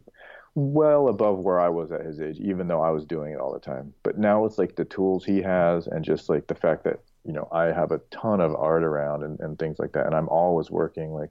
[0.55, 3.53] well above where I was at his age, even though I was doing it all
[3.53, 3.93] the time.
[4.03, 7.33] But now it's like the tools he has and just like the fact that, you
[7.33, 10.07] know, I have a ton of art around and, and things like that.
[10.07, 11.31] And I'm always working like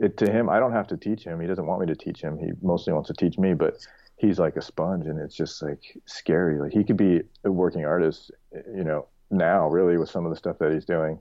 [0.00, 0.48] it to him.
[0.48, 1.40] I don't have to teach him.
[1.40, 2.38] He doesn't want me to teach him.
[2.38, 3.76] He mostly wants to teach me, but
[4.20, 6.60] he's like a sponge and it's just like scary.
[6.60, 10.36] Like he could be a working artist you know now really with some of the
[10.36, 11.18] stuff that he's doing.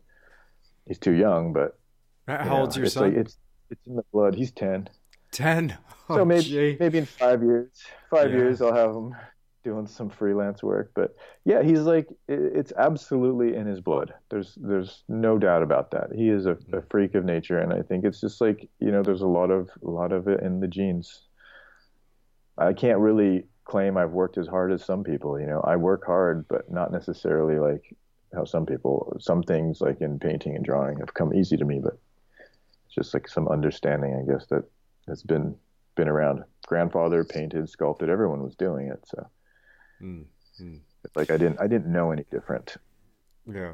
[0.88, 1.79] He's too young but
[2.27, 3.03] how you old's your it's son?
[3.09, 3.38] like, it's
[3.71, 4.35] it's in the blood.
[4.35, 4.89] He's 10
[5.31, 5.77] 10
[6.09, 6.77] oh, so maybe gee.
[6.79, 7.69] maybe in five years
[8.09, 8.38] five Yeah.
[8.38, 9.15] years i'll have him
[9.63, 10.91] doing some freelance work.
[10.95, 14.13] But yeah he's like it's absolutely in his blood.
[14.29, 16.07] There's there's no doubt about that.
[16.13, 16.89] He is a, a mm.
[16.89, 19.69] freak of nature and i think it's just like you know there's a lot of
[19.85, 21.29] a lot of it in the genes
[22.60, 25.39] I can't really claim I've worked as hard as some people.
[25.39, 27.95] You know, I work hard, but not necessarily like
[28.34, 29.15] how some people.
[29.19, 31.98] Some things like in painting and drawing have come easy to me, but
[32.86, 34.63] it's just like some understanding, I guess, that
[35.08, 35.56] has been
[35.95, 36.43] been around.
[36.67, 38.10] Grandfather painted, sculpted.
[38.10, 39.28] Everyone was doing it, so
[40.02, 40.26] Mm,
[40.62, 40.80] mm.
[41.04, 42.78] it's like I didn't I didn't know any different.
[43.52, 43.74] Yeah.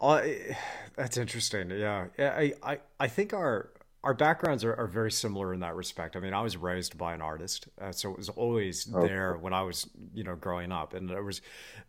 [0.00, 0.56] I,
[0.96, 1.70] that's interesting.
[1.70, 2.06] Yeah.
[2.18, 3.70] Yeah, I, I, I think our
[4.06, 6.16] our backgrounds are, are very similar in that respect.
[6.16, 9.08] I mean, I was raised by an artist, uh, so it was always Okay.
[9.08, 11.40] there when I was, you know, growing up, and there was,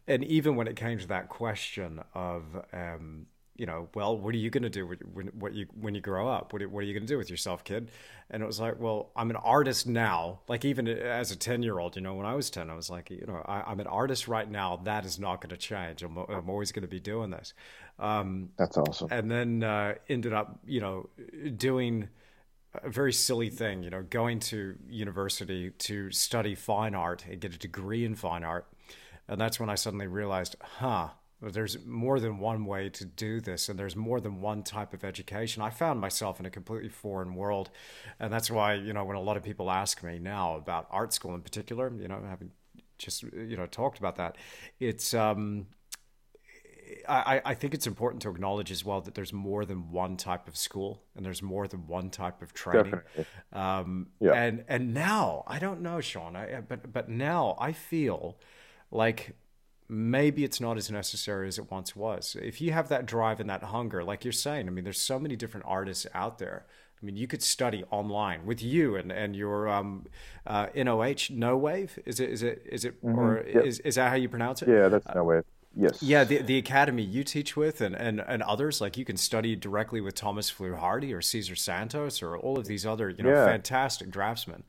[0.08, 4.38] and even when it came to that question of, um, you know, well, what are
[4.38, 6.54] you going to do when, you when you grow up?
[6.54, 7.90] What are, what are you going to do with yourself, kid?
[8.30, 10.42] And it was like, well, I'm an artist now.
[10.48, 12.90] Like even as a ten year old, you know, when I was ten, I was
[12.90, 14.80] like, you know, I, I'm an artist right now.
[14.84, 16.04] That is not going to change.
[16.04, 17.54] I'm, I'm always going to be doing this.
[18.00, 19.08] Um, That's awesome.
[19.12, 21.10] and then uh, ended up, you know,
[21.56, 22.10] doing
[22.84, 27.54] a very silly thing, you know, going to university to study fine art and get
[27.54, 28.68] a degree in fine art.
[29.28, 31.10] And that's when I suddenly realized, huh,
[31.42, 35.04] there's more than one way to do this, and there's more than one type of
[35.04, 35.62] education.
[35.62, 37.70] I found myself in a completely foreign world.
[38.20, 41.14] And that's why, you know, when a lot of people ask me now about art
[41.14, 42.52] school in particular, you know, having
[42.98, 44.38] just, you know, talked about that,
[44.80, 45.68] it's, um,
[47.08, 50.48] I, I think it's important to acknowledge as well that there's more than one type
[50.48, 52.92] of school and there's more than one type of training.
[52.92, 53.26] Definitely.
[53.54, 54.34] Um, Yeah.
[54.34, 58.38] And and now I don't know, Sean, I, but but now I feel
[58.92, 59.36] like
[59.90, 62.36] maybe it's not as necessary as it once was.
[62.42, 65.18] If you have that drive and that hunger, like you're saying, I mean, there's so
[65.20, 66.66] many different artists out there.
[67.02, 70.08] I mean, you could study online with you and and your um,
[70.46, 72.00] uh, NOH No Wave.
[72.06, 73.58] Is it is it is it or Mm-hmm.
[73.58, 73.66] Yep.
[73.66, 74.70] is is that how you pronounce it?
[74.70, 75.42] Yeah, that's no way.
[75.80, 76.02] Yes.
[76.02, 79.56] Yeah, the the academy you teach with and, and, and others, like you can study
[79.56, 83.46] directly with Thomas Fluharty or Cesar Santos or all of these other, you know, Yeah.
[83.46, 84.64] fantastic draftsmen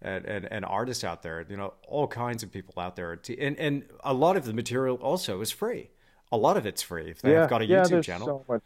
[0.00, 3.20] and, and, and artists out there, you know, all kinds of people out there.
[3.38, 5.90] And, and a lot of the material also is free.
[6.32, 8.26] A lot of it's free if they've got a yeah, YouTube channel.
[8.26, 8.62] So much.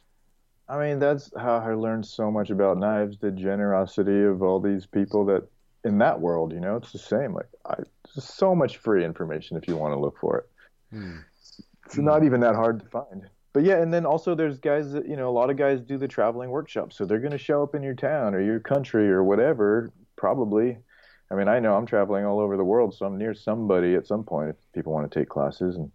[0.69, 3.19] I mean, that's how I learned so much about knives.
[3.19, 5.49] The generosity of all these people that
[5.85, 7.35] in that world, you know, it's the same.
[7.35, 7.77] Like I,
[8.07, 10.49] so much free information if you want to look for it.
[10.93, 11.17] Hmm.
[11.89, 13.29] It's not even that hard to find.
[13.55, 15.97] But yeah, and then also there's guys that you know a lot of guys do
[15.97, 19.09] the traveling workshops, so they're going to show up in your town or your country
[19.09, 19.91] or whatever.
[20.17, 20.79] Probably.
[21.31, 24.07] I mean, I know I'm traveling all over the world, so I'm near somebody at
[24.07, 25.91] some point if people want to take classes and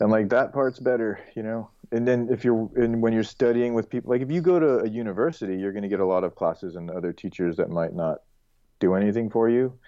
[0.00, 1.70] and like that part's better, you know.
[1.92, 4.78] And then if you're and when you're studying with people, like if you go to
[4.80, 7.94] a university, you're going to get a lot of classes and other teachers that might
[7.94, 8.22] not
[8.80, 9.78] do anything for you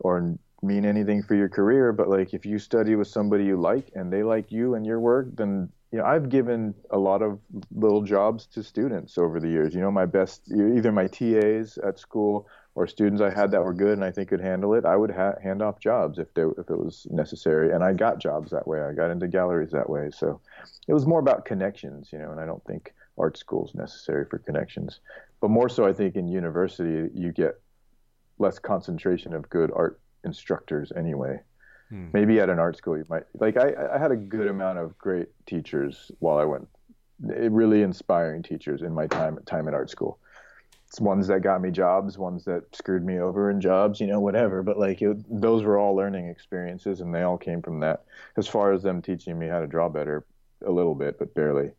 [0.00, 0.36] or
[0.66, 1.92] mean anything for your career.
[1.92, 5.00] But like if you study with somebody you like and they like you and your
[5.00, 7.38] work, then you know I've given a lot of
[7.74, 9.74] little jobs to students over the years.
[9.74, 13.72] You know, my best either my TAs at school or students I had that were
[13.72, 16.42] good and I think could handle it, I would ha- hand off jobs if they,
[16.42, 17.72] if it was necessary.
[17.72, 18.82] And I got jobs that way.
[18.82, 20.10] I got into galleries that way.
[20.14, 20.42] So
[20.86, 22.30] it was more about connections, you know.
[22.30, 25.00] And I don't think art school is necessary for connections,
[25.40, 27.58] but more so I think in university you get
[28.38, 31.40] less concentration of good art instructors anyway.
[31.88, 32.08] Hmm.
[32.12, 34.98] Maybe at an art school you might like I, I had a good amount of
[34.98, 36.68] great teachers while I went
[37.18, 40.18] really inspiring teachers in my time time at art school
[40.88, 44.20] it's ones that got me jobs, ones that screwed me over in jobs, you know,
[44.20, 44.62] whatever.
[44.62, 48.04] But like it, those were all learning experiences, and they all came from that.
[48.36, 50.24] As far as them teaching me how to draw better,
[50.64, 51.70] a little bit, but barely.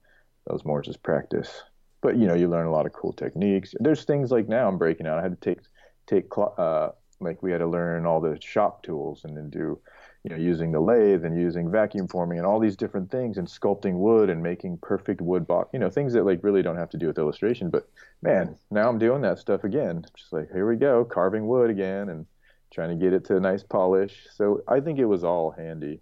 [0.45, 1.63] That was more just practice.
[2.01, 3.73] But you know, you learn a lot of cool techniques.
[3.79, 5.19] There's things like now I'm breaking out.
[5.19, 5.63] I had to take
[6.05, 6.89] take uh,
[7.19, 9.79] like we had to learn all the shop tools and then do
[10.27, 13.47] you know, using the lathe and using vacuum forming and all these different things and
[13.47, 16.89] sculpting wood and making perfect wood box, you know, things that like really don't have
[16.89, 17.69] to do with illustration.
[17.69, 17.87] But
[18.21, 20.03] man, now I'm doing that stuff again.
[20.17, 22.25] Just like, here we go, carving wood again and
[22.73, 24.27] trying to get it to a nice polish.
[24.33, 26.01] So I think it was all handy.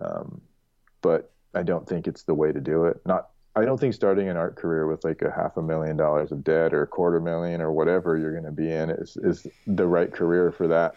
[0.00, 0.40] Um,
[1.02, 3.00] but I don't think it's the way to do it.
[3.04, 6.30] Not, I don't think starting an art career with like a half a million dollars
[6.30, 9.46] of debt or a quarter million or whatever you're going to be in is, is
[9.66, 10.96] the right career for that.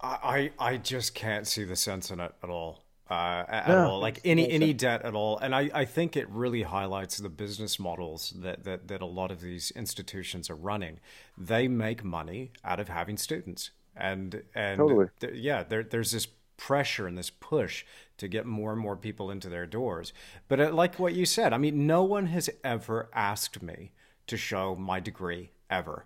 [0.00, 2.84] I I just can't see the sense in it at all.
[3.10, 6.30] Uh, at no, all, like any any debt at all, and I, I think it
[6.30, 11.00] really highlights the business models that, that that a lot of these institutions are running.
[11.36, 15.06] They make money out of having students, and and totally.
[15.18, 16.28] th- yeah, there, there's this
[16.60, 17.86] pressure and this push
[18.18, 20.12] to get more and more people into their doors.
[20.46, 23.92] But uh, like what you said, I mean, no one has ever asked me
[24.26, 26.04] to show my degree ever.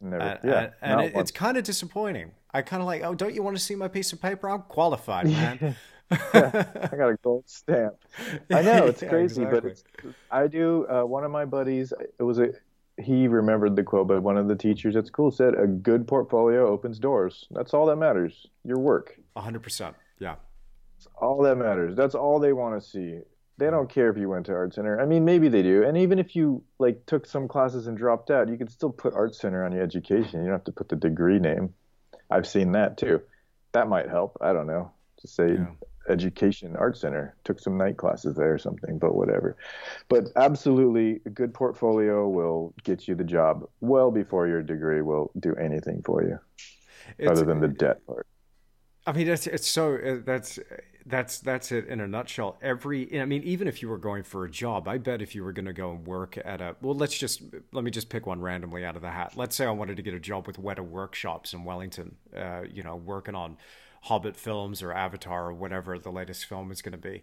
[0.00, 2.32] Never, uh, yeah, and, and it, it's kind of disappointing.
[2.52, 4.50] I kind of like, oh, don't you want to see my piece of paper?
[4.50, 5.76] I'm qualified, man.
[6.10, 6.16] yeah,
[6.92, 7.94] I got a gold stamp.
[8.50, 9.60] I know it's crazy, yeah, exactly.
[9.60, 9.84] but it's,
[10.32, 10.84] I do.
[10.88, 12.50] Uh, one of my buddies, it was a
[13.00, 16.66] he remembered the quote, but one of the teachers at school said, "A good portfolio
[16.66, 17.46] opens doors.
[17.50, 18.46] That's all that matters.
[18.64, 19.96] Your work." hundred percent.
[20.18, 20.36] Yeah.
[20.96, 21.96] That's all that matters.
[21.96, 23.20] That's all they want to see.
[23.58, 25.00] They don't care if you went to Art Center.
[25.00, 25.84] I mean, maybe they do.
[25.84, 29.14] And even if you like took some classes and dropped out, you could still put
[29.14, 30.40] Art Center on your education.
[30.40, 31.74] You don't have to put the degree name.
[32.30, 33.20] I've seen that too.
[33.72, 34.38] That might help.
[34.40, 34.90] I don't know.
[35.18, 35.66] To say yeah.
[36.08, 39.56] Education art center took some night classes there or something, but whatever.
[40.08, 45.30] But absolutely, a good portfolio will get you the job well before your degree will
[45.40, 46.38] do anything for you,
[47.18, 48.26] it's, other than the debt part.
[49.06, 50.58] I mean, it's it's so that's
[51.06, 52.58] that's that's it in a nutshell.
[52.62, 55.42] Every I mean, even if you were going for a job, I bet if you
[55.42, 57.42] were going to go and work at a well, let's just
[57.72, 59.32] let me just pick one randomly out of the hat.
[59.36, 62.82] Let's say I wanted to get a job with Weta Workshops in Wellington, uh, you
[62.82, 63.56] know, working on
[64.02, 67.22] Hobbit films or Avatar or whatever the latest film is going to be.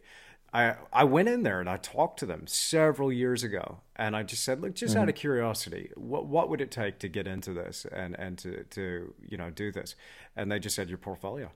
[0.53, 4.23] I I went in there and I talked to them several years ago, and I
[4.23, 5.03] just said, look, just mm-hmm.
[5.03, 8.63] out of curiosity, what what would it take to get into this and and to
[8.63, 9.95] to you know do this?
[10.36, 11.51] And they just said your portfolio.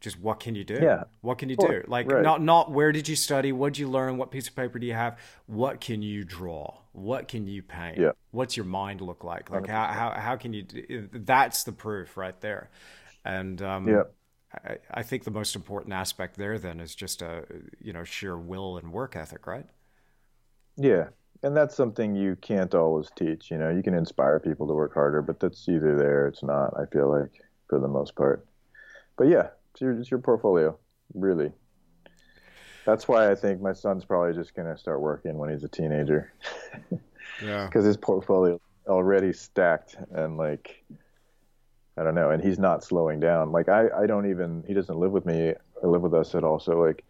[0.00, 0.78] Just what can you do?
[0.80, 1.04] Yeah.
[1.20, 1.82] What can you do?
[1.86, 2.22] Like right.
[2.22, 3.52] not not where did you study?
[3.52, 4.16] What did you learn?
[4.16, 5.18] What piece of paper do you have?
[5.46, 6.78] What can you draw?
[6.92, 7.98] What can you paint?
[7.98, 8.12] Yeah.
[8.30, 9.50] what's your mind look like?
[9.50, 12.70] Like how, how how can you do, that's the proof right there.
[13.24, 14.02] And um yeah
[14.64, 17.44] I, I think the most important aspect there then is just a
[17.80, 19.66] you know sheer will and work ethic right
[20.76, 21.08] yeah
[21.42, 24.94] and that's something you can't always teach you know you can inspire people to work
[24.94, 28.46] harder but that's either there it's not i feel like for the most part
[29.16, 30.78] but yeah it's your, it's your portfolio,
[31.12, 31.52] really.
[32.86, 35.68] That's why I think my son's probably just going to start working when he's a
[35.68, 36.32] teenager.
[37.44, 37.66] yeah.
[37.66, 40.82] Because his portfolio already stacked and like,
[41.98, 43.52] I don't know, and he's not slowing down.
[43.52, 44.64] Like I, I don't even.
[44.66, 46.58] He doesn't live with me or live with us at all.
[46.58, 47.04] So like,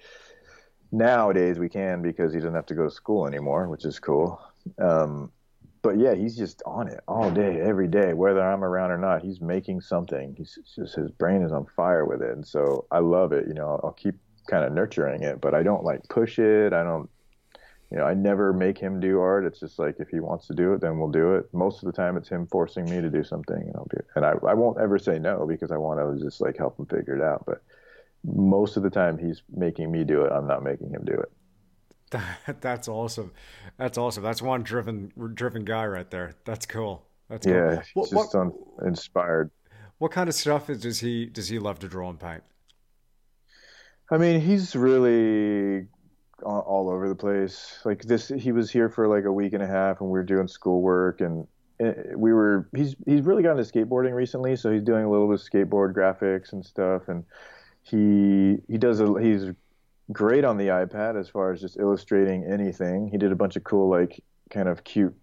[0.93, 4.41] nowadays we can because he doesn't have to go to school anymore, which is cool.
[4.79, 5.33] Um,
[5.83, 9.23] but yeah, he's just on it all day, every day, whether I'm around or not.
[9.23, 10.35] He's making something.
[10.37, 13.47] He's just his brain is on fire with it, and so I love it.
[13.47, 14.17] You know, I'll keep
[14.49, 16.73] kind of nurturing it, but I don't like push it.
[16.73, 17.09] I don't
[17.91, 19.45] you know, I never make him do art.
[19.45, 21.53] It's just like if he wants to do it, then we'll do it.
[21.53, 24.07] Most of the time, it's him forcing me to do something, and I'll do it.
[24.17, 26.87] And I, I won't ever say no because I want to just like help him
[26.87, 27.45] figure it out.
[27.47, 27.63] But
[28.25, 30.33] most of the time, he's making me do it.
[30.33, 31.31] I'm not making him do it.
[32.11, 33.33] That, that's awesome.
[33.79, 34.25] That's awesome.
[34.25, 36.35] That's one driven driven guy right there.
[36.45, 37.07] That's cool.
[37.29, 37.55] That's cool.
[37.55, 38.53] Yeah, what, just what,
[38.85, 39.53] inspired.
[39.99, 42.43] What kind of stuff is, does he does he love to draw and paint?
[44.11, 45.87] I mean, he's really
[46.43, 47.81] all over the place.
[47.85, 50.25] Like this, he was here for like a week and a half, and we were
[50.25, 51.47] doing schoolwork, and
[51.81, 52.69] eh, we were.
[52.75, 55.95] He's he's really gotten into skateboarding recently, so he's doing a little bit of skateboard
[55.95, 57.25] graphics and stuff, and
[57.83, 59.53] he he does a he's
[60.13, 63.09] great on the iPad as far as just illustrating anything.
[63.09, 65.15] He did a bunch of cool like kind of cute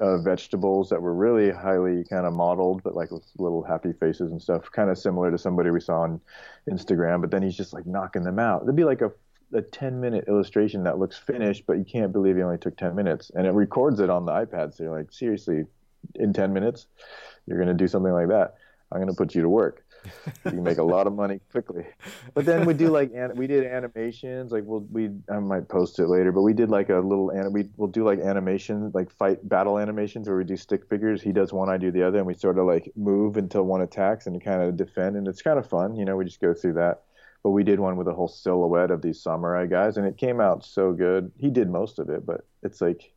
[0.00, 4.30] uh, vegetables that were really highly kind of modeled, but like with little happy faces
[4.30, 6.20] and stuff, kind of similar to somebody we saw on
[6.70, 7.20] Instagram.
[7.20, 8.62] But then he's just like knocking them out.
[8.62, 9.10] It'd be like a
[9.54, 12.94] a 10 minute illustration that looks finished, but you can't believe it only took 10
[12.94, 13.30] minutes.
[13.34, 14.74] And it records it on the iPad.
[14.74, 15.64] So you're like, seriously,
[16.14, 16.86] in 10 minutes,
[17.46, 18.54] you're going to do something like that.
[18.90, 19.84] I'm going to put you to work.
[20.44, 21.84] you can make a lot of money quickly.
[22.34, 24.52] But then we do like we did animations.
[24.52, 27.68] Like we'll we I might post it later, but we did like a little we
[27.76, 31.20] we'll do like animations, like fight battle animations where we do stick figures.
[31.20, 33.82] He does one, I do the other, and we sort of like move until one
[33.82, 35.96] attacks and kind of defend, and it's kind of fun.
[35.96, 37.02] You know, we just go through that.
[37.42, 40.40] But we did one with a whole silhouette of these samurai guys, and it came
[40.40, 41.30] out so good.
[41.38, 43.12] He did most of it, but it's like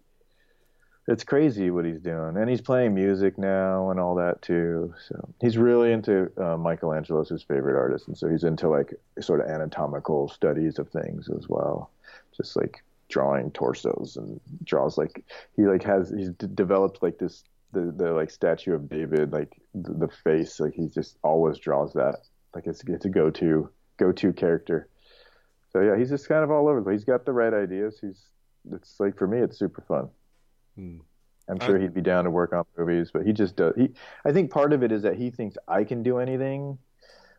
[1.07, 4.93] it's crazy what he's doing, and he's playing music now and all that too.
[5.07, 9.41] So he's really into uh, Michelangelo's his favorite artist, and so he's into like sort
[9.41, 11.89] of anatomical studies of things as well,
[12.37, 15.23] just like drawing torsos and draws like
[15.57, 17.43] he like has he's d- developed like this
[17.73, 21.91] the the like statue of David like the, the face like he just always draws
[21.93, 22.15] that
[22.55, 23.69] like it's it's a go to
[24.01, 24.89] go to character.
[25.71, 26.91] So yeah, he's just kind of all over.
[26.91, 27.97] He's got the right ideas.
[28.01, 28.21] He's
[28.71, 30.09] it's like for me, it's super fun.
[30.75, 30.97] Hmm.
[31.49, 33.73] I'm sure I, he'd be down to work on movies, but he just does.
[33.75, 33.89] He,
[34.25, 36.77] I think part of it is that he thinks I can do anything,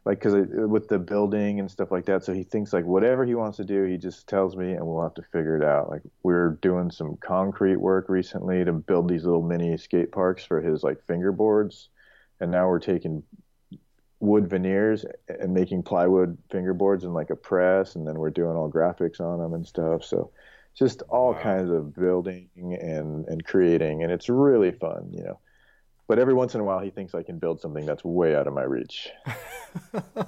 [0.05, 2.25] like because with the building and stuff like that.
[2.25, 5.03] So he thinks like whatever he wants to do, he just tells me, and we'll
[5.03, 5.91] have to figure it out.
[5.91, 10.61] Like we're doing some concrete work recently to build these little mini skate parks for
[10.61, 11.89] his like fingerboards,
[12.41, 13.23] and now we're taking
[14.23, 18.71] wood veneers and making plywood fingerboards in like a press, and then we're doing all
[18.71, 20.05] graphics on them and stuff.
[20.05, 20.31] So
[20.75, 21.43] just all wow.
[21.43, 25.41] kinds of building and and creating, and it's really fun, you know.
[26.07, 28.47] But every once in a while, he thinks I can build something that's way out
[28.47, 29.11] of my reach.
[29.95, 30.25] uh,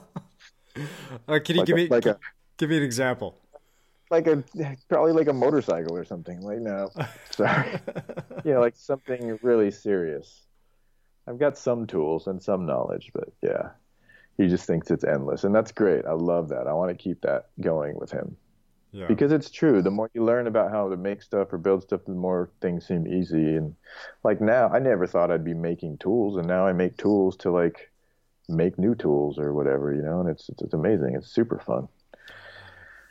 [1.26, 2.18] can you like give a, me like a,
[2.58, 3.38] give me an example?
[4.10, 4.42] Like a
[4.88, 6.40] probably like a motorcycle or something.
[6.40, 6.90] Like no,
[7.30, 7.78] sorry,
[8.44, 10.42] yeah, like something really serious.
[11.28, 13.70] I've got some tools and some knowledge, but yeah,
[14.36, 16.04] he just thinks it's endless, and that's great.
[16.06, 16.66] I love that.
[16.66, 18.36] I want to keep that going with him.
[18.90, 19.06] Yeah.
[19.06, 19.82] Because it's true.
[19.82, 22.86] The more you learn about how to make stuff or build stuff, the more things
[22.86, 23.56] seem easy.
[23.56, 23.74] And
[24.22, 27.50] like now, I never thought I'd be making tools, and now I make tools to
[27.50, 27.90] like
[28.48, 30.20] make new tools or whatever, you know.
[30.20, 31.14] And it's it's, it's amazing.
[31.16, 31.88] It's super fun.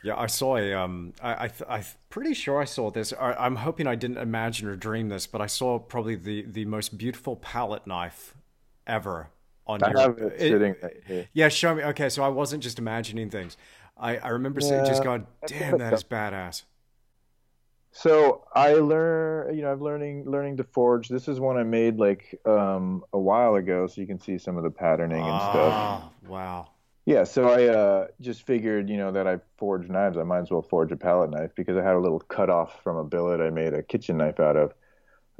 [0.02, 0.72] Yeah, I saw a.
[0.74, 3.12] Um, I, I am pretty sure I saw this.
[3.18, 6.64] I, am hoping I didn't imagine or dream this, but I saw probably the the
[6.66, 8.34] most beautiful palette knife
[8.86, 9.30] ever
[9.66, 10.00] on I your.
[10.00, 11.82] Have it, it sitting Yeah, show me.
[11.84, 13.56] Okay, so I wasn't just imagining things.
[13.96, 16.64] I, I remember yeah, just going, damn, that is badass.
[17.92, 21.08] So I learn, you know, I'm learning learning to forge.
[21.08, 24.56] This is one I made like um, a while ago, so you can see some
[24.56, 26.28] of the patterning and ah, stuff.
[26.28, 26.68] Wow.
[27.06, 30.16] Yeah, so I uh, just figured, you know, that I forged knives.
[30.16, 32.82] I might as well forge a palette knife because I had a little cut off
[32.82, 34.72] from a billet I made a kitchen knife out of.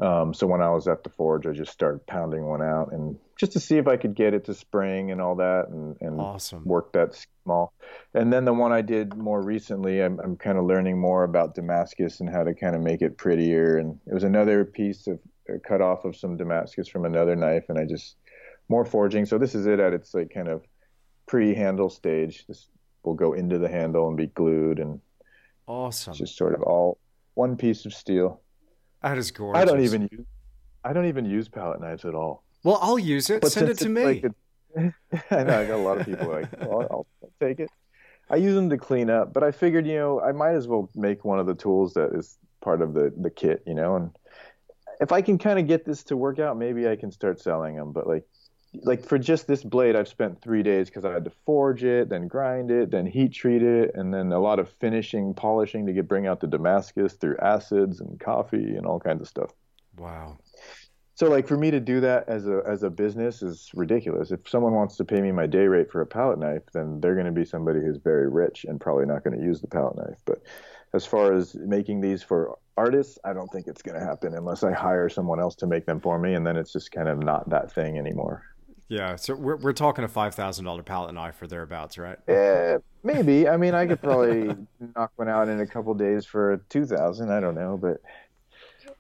[0.01, 3.17] Um, so when I was at the forge, I just started pounding one out and
[3.37, 6.21] just to see if I could get it to spring and all that and, and
[6.21, 6.65] awesome.
[6.65, 7.73] work that small.
[8.13, 11.55] And then the one I did more recently, I'm, I'm kind of learning more about
[11.55, 13.79] Damascus and how to kind of make it prettier.
[13.79, 15.21] And it was another piece of
[15.67, 17.65] cut off of some Damascus from another knife.
[17.69, 18.17] And I just
[18.69, 19.27] more forging.
[19.27, 20.65] So this is it at its like kind of
[21.27, 22.45] pre-handle stage.
[22.49, 22.69] This
[23.05, 25.01] will go into the handle and be glued and
[25.67, 26.15] awesome.
[26.15, 26.99] just sort of all
[27.35, 28.41] one piece of steel.
[29.05, 29.63] That is gorgeous.
[29.63, 30.27] I don't even use
[30.85, 32.43] I don't even use palette knives at all.
[32.63, 33.41] Well, I'll use it.
[33.41, 34.05] But Send it to me.
[34.05, 34.95] Like a,
[35.31, 37.71] I know I got a lot of people like, well, I'll, I'll take it.
[38.31, 40.91] I use them to clean up, but I figured, you know, I might as well
[40.95, 44.11] make one of the tools that is part of the the kit, you know, and
[45.01, 47.77] if I can kind of get this to work out, maybe I can start selling
[47.77, 47.93] them.
[47.93, 48.25] But like,
[48.83, 52.09] like for just this blade, I've spent three days because I had to forge it,
[52.09, 55.93] then grind it, then heat treat it, and then a lot of finishing, polishing to
[55.93, 59.51] get bring out the Damascus through acids and coffee and all kinds of stuff.
[59.97, 60.39] Wow.
[61.17, 64.33] So like for me to do that as a as a business is ridiculous.
[64.33, 67.15] If someone wants to pay me my day rate for a palette knife, then they're
[67.15, 69.97] going to be somebody who's very rich and probably not going to use the palette
[69.97, 70.19] knife.
[70.25, 70.43] But
[70.93, 74.65] as far as making these for artists, I don't think it's going to happen unless
[74.65, 77.19] I hire someone else to make them for me, and then it's just kind of
[77.19, 78.43] not that thing anymore.
[78.89, 82.19] Yeah, so we're we're talking a five thousand dollar palette knife or thereabouts, right?
[82.29, 83.49] Yeah, maybe.
[83.49, 84.55] I mean, I could probably
[84.97, 87.33] knock one out in a couple days for two thousand.
[87.33, 88.03] I don't know, but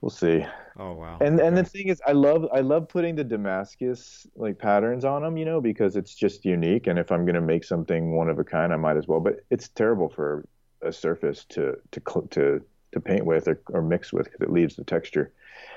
[0.00, 0.44] we'll see.
[0.78, 1.18] Oh wow!
[1.20, 1.46] And okay.
[1.46, 5.36] and the thing is, I love I love putting the Damascus like patterns on them,
[5.36, 6.86] you know, because it's just unique.
[6.86, 9.20] And if I'm gonna make something one of a kind, I might as well.
[9.20, 10.46] But it's terrible for
[10.80, 14.76] a surface to to to to paint with or, or mix with because it leaves
[14.76, 15.32] the texture.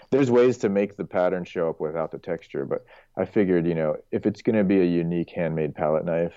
[0.10, 2.86] There's ways to make the pattern show up without the texture, but
[3.18, 6.34] I figured, you know, if it's going to be a unique handmade palette knife,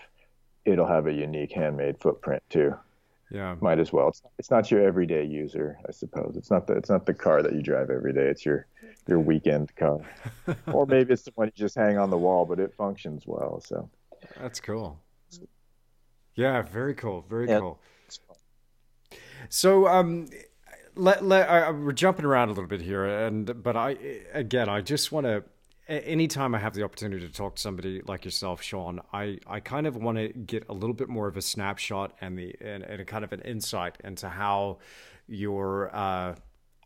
[0.64, 2.74] it'll have a unique handmade footprint too.
[3.30, 4.08] Yeah, might as well.
[4.08, 6.34] It's, it's not your everyday user, I suppose.
[6.36, 8.26] It's not the it's not the car that you drive every day.
[8.26, 8.66] It's your
[9.06, 10.00] your weekend car,
[10.72, 13.60] or maybe it's the one you just hang on the wall, but it functions well.
[13.60, 13.88] So
[14.36, 14.98] that's cool.
[16.34, 17.24] Yeah, very cool.
[17.28, 17.60] Very yeah.
[17.60, 17.78] cool.
[19.48, 20.28] So, um,
[21.00, 23.96] let, let we're jumping around a little bit here, and but I
[24.32, 25.44] again, I just want to.
[25.88, 29.88] Anytime I have the opportunity to talk to somebody like yourself, Sean, I, I kind
[29.88, 33.00] of want to get a little bit more of a snapshot and the and, and
[33.00, 34.78] a kind of an insight into how
[35.26, 36.36] your uh,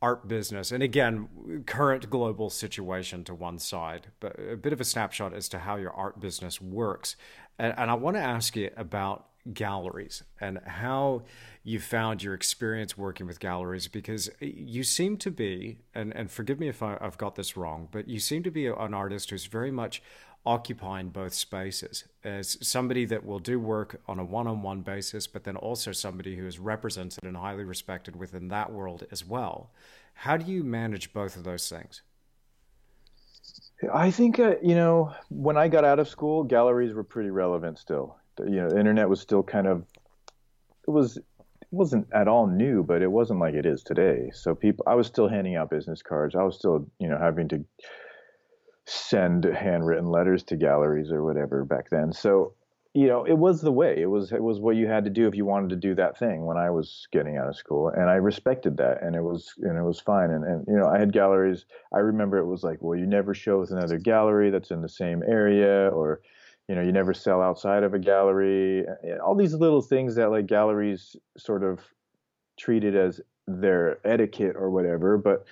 [0.01, 4.85] art business, and again, current global situation to one side, but a bit of a
[4.85, 7.17] snapshot as to how your art business works.
[7.59, 11.23] And, and I want to ask you about galleries and how
[11.63, 16.59] you found your experience working with galleries because you seem to be and, and forgive
[16.59, 19.45] me if I, have got this wrong but you seem to be an artist who's
[19.45, 20.03] very much
[20.47, 25.57] occupying both spaces as somebody that will do work on a one-on-one basis but then
[25.57, 29.71] also somebody who is represented and highly respected within that world as well.
[30.15, 32.03] How do you manage both of those things?
[33.93, 37.79] I think uh, you know when I got out of school, galleries were pretty relevant
[37.79, 39.85] still you know the internet was still kind of
[40.87, 41.25] it was it
[41.71, 44.31] wasn't at all new, but it wasn't like it is today.
[44.33, 46.35] So people, I was still handing out business cards.
[46.35, 47.65] I was still, you know, having to
[48.87, 52.13] send handwritten letters to galleries or whatever back then.
[52.13, 52.53] So,
[52.93, 53.97] you know, it was the way.
[53.99, 56.19] It was it was what you had to do if you wanted to do that
[56.19, 59.53] thing when I was getting out of school, and I respected that, and it was
[59.63, 60.31] and it was fine.
[60.31, 61.65] And and you know, I had galleries.
[61.93, 64.89] I remember it was like, well, you never show with another gallery that's in the
[64.89, 66.21] same area, or
[66.69, 70.15] you know you never sell outside of a gallery eh, eh, all these little things
[70.15, 71.81] that like galleries sort of
[72.59, 75.45] treated as their etiquette or whatever but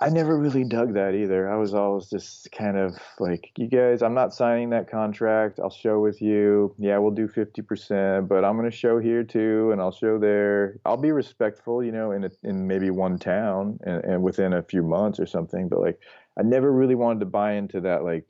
[0.00, 1.48] i never really dug that either.
[1.48, 5.60] I was always just kind of like you guys i'm not signing that contract.
[5.60, 6.74] I'll show with you.
[6.78, 10.78] Yeah we'll do 50% but i'm going to show here too and i'll show there.
[10.84, 14.62] I'll be respectful you know in a, in maybe one town and, and within a
[14.62, 16.00] few months or something but like
[16.38, 18.24] i never really wanted to buy into that like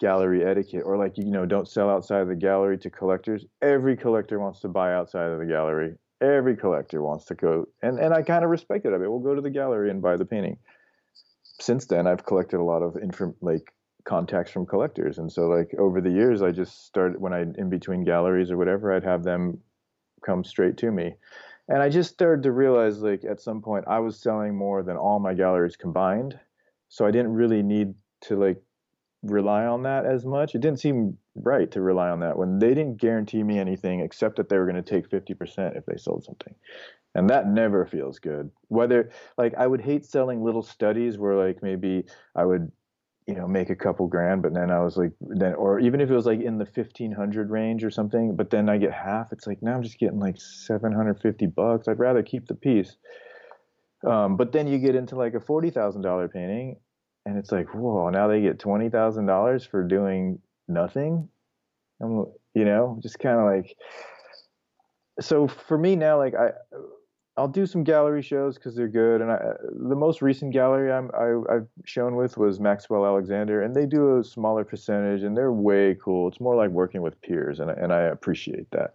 [0.00, 3.44] gallery etiquette or like you know don't sell outside of the gallery to collectors.
[3.62, 5.94] Every collector wants to buy outside of the gallery.
[6.20, 8.94] Every collector wants to go and and i kind of respect it.
[8.94, 10.56] I mean we'll go to the gallery and buy the painting.
[11.60, 13.72] Since then i've collected a lot of inform like
[14.06, 17.68] contacts from collectors and so like over the years i just started when i in
[17.68, 19.58] between galleries or whatever i'd have them
[20.24, 21.14] come straight to me.
[21.68, 24.96] And i just started to realize like at some point i was selling more than
[24.96, 26.40] all my galleries combined
[26.88, 28.62] so i didn't really need to like
[29.22, 30.54] rely on that as much.
[30.54, 34.36] It didn't seem right to rely on that when they didn't guarantee me anything except
[34.36, 36.54] that they were going to take 50% if they sold something.
[37.14, 38.50] And that never feels good.
[38.68, 42.04] Whether like I would hate selling little studies where like maybe
[42.36, 42.70] I would
[43.26, 46.10] you know make a couple grand but then I was like then or even if
[46.10, 49.46] it was like in the 1500 range or something but then I get half it's
[49.46, 51.86] like now I'm just getting like 750 bucks.
[51.86, 52.96] I'd rather keep the piece.
[54.06, 56.76] Um, but then you get into like a $40,000 painting
[57.26, 61.28] and it's like, whoa, now they get twenty thousand dollars for doing nothing.
[62.02, 63.76] I'm, you know, just kind of like.
[65.20, 66.52] So for me now, like I,
[67.36, 69.38] I'll do some gallery shows because they're good, and I,
[69.88, 74.18] the most recent gallery I'm, I, I've shown with was Maxwell Alexander, and they do
[74.18, 76.28] a smaller percentage, and they're way cool.
[76.28, 78.94] It's more like working with peers, and and I appreciate that.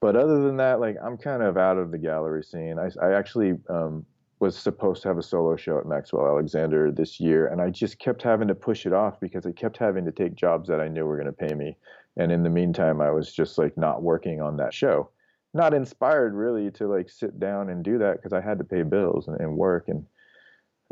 [0.00, 2.78] But other than that, like I'm kind of out of the gallery scene.
[2.78, 4.04] I, I actually um,
[4.38, 7.98] was supposed to have a solo show at Maxwell Alexander this year, and I just
[7.98, 10.88] kept having to push it off because I kept having to take jobs that I
[10.88, 11.76] knew were going to pay me.
[12.16, 15.10] And in the meantime, I was just like not working on that show,
[15.54, 18.82] not inspired really to like sit down and do that because I had to pay
[18.82, 19.88] bills and, and work.
[19.88, 20.06] And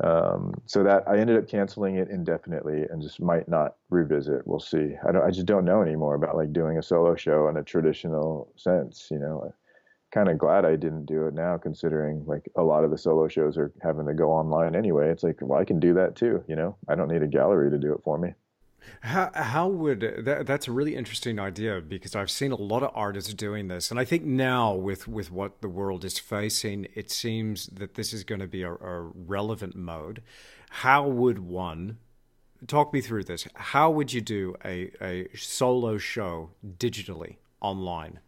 [0.03, 4.47] um, so that I ended up canceling it indefinitely and just might not revisit.
[4.47, 4.95] We'll see.
[5.07, 5.23] I don't.
[5.23, 9.09] I just don't know anymore about like doing a solo show in a traditional sense.
[9.11, 9.55] You know
[10.15, 13.27] kind of glad I didn't do it now, considering like a lot of the solo
[13.27, 15.11] shows are having to go online anyway.
[15.11, 16.45] It's like, well, I can do that too.
[16.47, 18.33] You know, I don't need a gallery to do it for me.
[19.01, 22.91] How, how would that, that's a really interesting idea because I've seen a lot of
[22.95, 27.11] artists doing this, and I think now with with what the world is facing, it
[27.11, 30.23] seems that this is going to be a, a relevant mode.
[30.69, 31.99] How would one
[32.67, 33.49] talk me through this?
[33.55, 38.21] How would you do a, a solo show digitally online?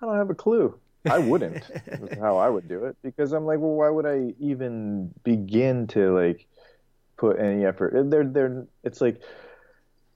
[0.00, 0.78] I don't have a clue.
[1.08, 1.64] I wouldn't.
[2.20, 6.14] how I would do it because I'm like, well, why would I even begin to
[6.14, 6.46] like
[7.16, 8.10] put any effort?
[8.10, 8.66] They're they're.
[8.84, 9.20] It's like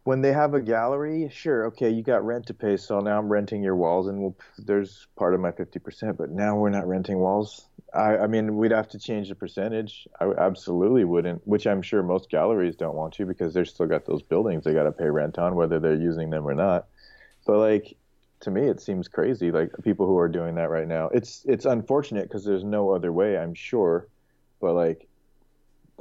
[0.05, 3.31] when they have a gallery, sure, okay, you got rent to pay, so now I'm
[3.31, 6.19] renting your walls, and we'll, there's part of my 50%.
[6.19, 7.67] But now we're not renting walls.
[7.95, 10.07] I, I mean, we'd have to change the percentage.
[10.21, 14.05] I absolutely wouldn't, which I'm sure most galleries don't want to because they're still got
[14.05, 16.87] those buildings they got to pay rent on, whether they're using them or not.
[17.47, 17.97] But like,
[18.45, 19.51] to me, it seems crazy.
[19.51, 23.13] Like people who are doing that right now, it's it's unfortunate because there's no other
[23.13, 24.09] way, I'm sure.
[24.61, 25.07] But like,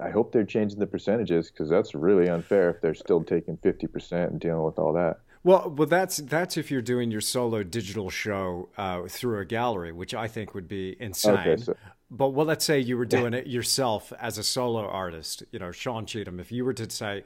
[0.01, 4.27] I hope they're changing the percentages because that's really unfair if they're still taking 50%
[4.27, 5.19] and dealing with all that.
[5.43, 9.91] Well, well, that's that's if you're doing your solo digital show uh, through a gallery,
[9.91, 11.33] which I think would be insane.
[11.33, 11.75] Okay, so,
[12.09, 15.71] but well, let's say you were doing it yourself as a solo artist, you know,
[15.71, 16.39] Sean Cheetham.
[16.39, 17.23] If you were to say,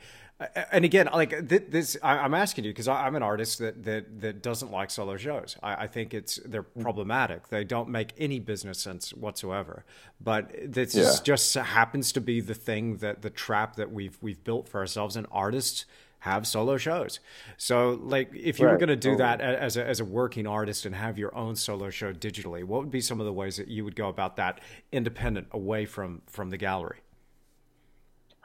[0.71, 4.71] and again, like this, I'm asking you because I'm an artist that that that doesn't
[4.71, 5.57] like solo shows.
[5.63, 6.81] I, I think it's they're mm.
[6.81, 7.47] problematic.
[7.47, 9.83] They don't make any business sense whatsoever.
[10.21, 11.15] But this yeah.
[11.23, 15.15] just happens to be the thing that the trap that we've we've built for ourselves.
[15.15, 15.85] And artists
[16.19, 17.19] have solo shows.
[17.57, 18.73] So, like, if you right.
[18.73, 21.55] were going to do that as a, as a working artist and have your own
[21.55, 24.35] solo show digitally, what would be some of the ways that you would go about
[24.35, 24.59] that
[24.91, 26.97] independent away from from the gallery?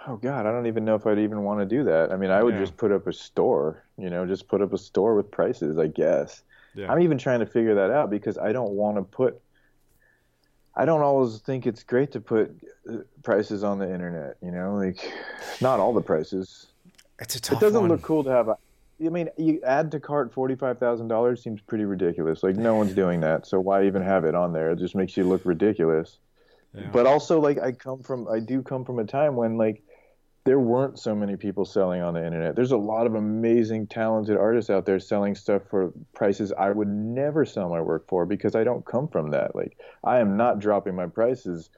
[0.07, 2.11] Oh God, I don't even know if I'd even want to do that.
[2.13, 2.61] I mean, I would yeah.
[2.61, 5.87] just put up a store, you know, just put up a store with prices, I
[5.87, 6.43] guess.
[6.75, 6.91] Yeah.
[6.91, 9.41] I'm even trying to figure that out because I don't want to put
[10.75, 12.51] I don't always think it's great to put
[12.89, 15.13] uh, prices on the internet, you know, like
[15.61, 16.69] not all the prices.
[17.19, 17.91] It's a tough It doesn't one.
[17.91, 18.57] look cool to have a.
[19.05, 22.43] I mean, you add to cart forty five thousand dollars seems pretty ridiculous.
[22.43, 24.71] Like no one's doing that, so why even have it on there?
[24.71, 26.19] It just makes you look ridiculous.
[26.75, 26.89] Yeah.
[26.93, 29.83] But also, like I come from, I do come from a time when like
[30.45, 32.57] there weren't so many people selling on the internet.
[32.57, 36.89] There's a lot of amazing, talented artists out there selling stuff for prices I would
[36.89, 39.55] never sell my work for because I don't come from that.
[39.55, 41.71] Like I am not dropping my prices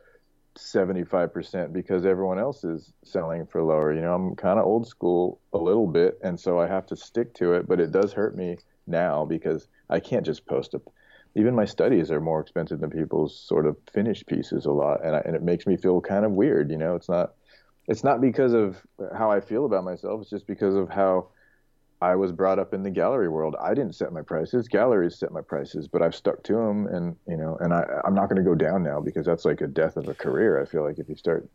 [0.57, 3.93] 75% because everyone else is selling for lower.
[3.93, 6.97] You know, I'm kind of old school a little bit, and so I have to
[6.97, 7.67] stick to it.
[7.67, 10.81] But it does hurt me now because I can't just post a.
[11.37, 15.17] Even my studies are more expensive than people's sort of finished pieces a lot, and
[15.17, 16.71] I, and it makes me feel kind of weird.
[16.71, 17.35] You know, it's not.
[17.87, 18.81] It's not because of
[19.17, 20.23] how I feel about myself.
[20.23, 21.29] It's just because of how
[22.01, 23.57] I was brought up in the gallery world.
[23.61, 27.17] I didn't set my prices; galleries set my prices, but I've stuck to them, and
[27.27, 29.67] you know, and I, I'm not going to go down now because that's like a
[29.67, 30.61] death of a career.
[30.61, 31.49] I feel like if you start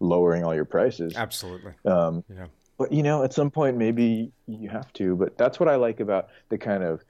[0.00, 1.72] lowering all your prices, absolutely.
[1.84, 2.46] Um, yeah.
[2.78, 5.14] But you know, at some point, maybe you have to.
[5.14, 7.02] But that's what I like about the kind of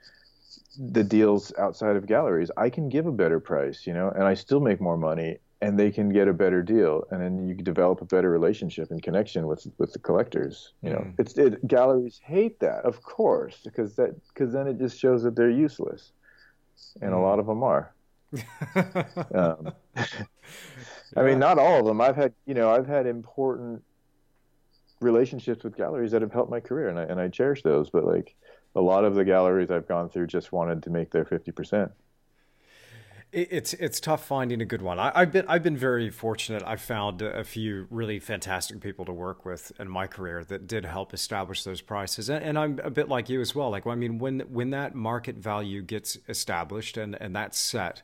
[0.78, 2.50] the deals outside of galleries.
[2.56, 5.78] I can give a better price, you know, and I still make more money, and
[5.78, 9.46] they can get a better deal and then you develop a better relationship and connection
[9.46, 10.98] with with the collectors you know.
[10.98, 11.14] Mm.
[11.18, 15.36] it's it, galleries hate that of course because that because then it just shows that
[15.36, 16.12] they're useless.
[17.00, 17.16] And mm.
[17.16, 17.94] a lot of them are.
[19.34, 19.72] Um,
[21.16, 22.00] i mean not all of them.
[22.00, 23.82] I've had you know i've had important
[25.00, 28.04] relationships with galleries that have helped my career and i and i cherish those but
[28.04, 28.34] like
[28.74, 31.90] a lot of the galleries i've gone through just wanted to make their 50%
[33.32, 34.98] it's it's tough finding a good one.
[34.98, 36.62] I, have been I've been very fortunate.
[36.66, 40.84] I found a few really fantastic people to work with in my career that did
[40.84, 42.28] help establish those prices.
[42.28, 43.70] And, and, I'm a bit like you as well.
[43.70, 48.02] Like I mean, when when that market value gets established and and that's set,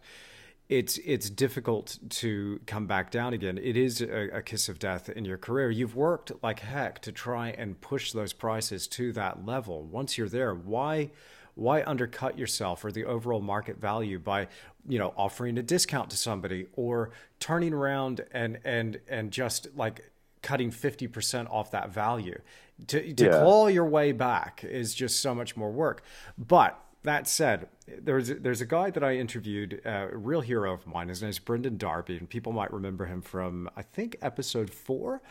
[0.71, 3.59] it's it's difficult to come back down again.
[3.59, 5.71] It is a, a kiss of death in your career.
[5.71, 9.83] You've worked like heck to try and push those prices to that level.
[9.83, 11.11] Once you're there, why?
[11.59, 14.47] Why undercut yourself or the overall market value by
[14.89, 20.11] you know offering a discount to somebody or turning around and and and just like
[20.41, 22.41] cutting 50% off that value
[22.87, 23.31] to, to yeah.
[23.31, 26.03] claw your way back is just so much more work
[26.39, 30.87] but that said, there's there's a guy that I interviewed, uh, a real hero of
[30.87, 31.09] mine.
[31.09, 35.23] His name is Brendan Darby, and people might remember him from I think episode four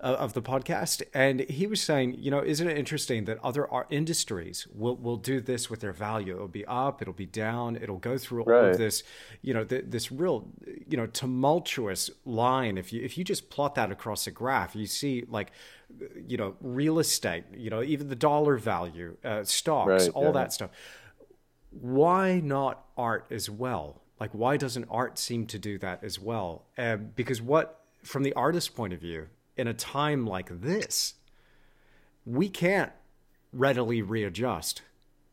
[0.00, 1.02] uh, of the podcast.
[1.14, 5.40] And he was saying, you know, isn't it interesting that other industries will will do
[5.40, 6.34] this with their value?
[6.34, 9.02] It'll be up, it'll be down, it'll go through all of this,
[9.42, 10.48] you know, th- this real,
[10.88, 12.78] you know, tumultuous line.
[12.78, 15.52] If you if you just plot that across a graph, you see like
[16.26, 20.30] you know real estate you know even the dollar value uh, stocks right, all yeah.
[20.30, 20.70] that stuff
[21.70, 24.02] why not art as well?
[24.18, 26.66] Like, why doesn't art seem to do that as well?
[26.76, 31.14] Uh, because what, from the artist's point of view, in a time like this,
[32.24, 32.92] we can't
[33.52, 34.82] readily readjust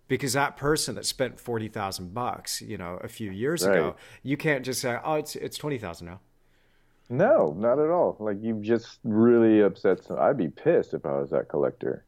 [0.07, 3.75] because that person that spent 40,000 bucks, you know, a few years right.
[3.75, 6.19] ago, you can't just say, "Oh, it's it's 20,000 now."
[7.09, 8.17] No, not at all.
[8.19, 12.05] Like you just really upset some I'd be pissed if I was that collector.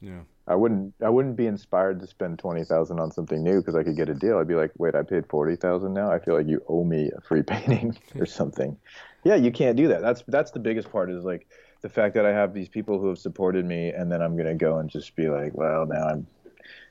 [0.00, 0.20] Yeah.
[0.50, 3.96] I wouldn't I wouldn't be inspired to spend 20,000 on something new because I could
[3.96, 4.38] get a deal.
[4.38, 6.10] I'd be like, "Wait, I paid 40,000 now.
[6.10, 8.76] I feel like you owe me a free painting or something."
[9.24, 10.00] yeah, you can't do that.
[10.00, 11.46] That's that's the biggest part is like
[11.82, 14.54] the fact that I have these people who have supported me and then I'm to
[14.54, 16.26] go and just be like, "Well, now I'm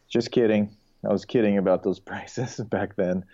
[0.08, 0.76] just kidding.
[1.04, 3.26] I was kidding about those prices back then.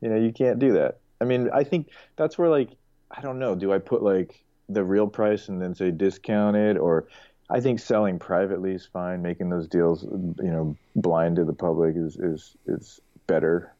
[0.00, 0.98] You know, you can't do that.
[1.20, 2.70] I mean, I think that's where like
[3.10, 3.54] I don't know.
[3.54, 7.08] Do I put like the real price and then say discounted, or
[7.50, 9.22] I think selling privately is fine.
[9.22, 13.74] Making those deals, you know, blind to the public is is is better.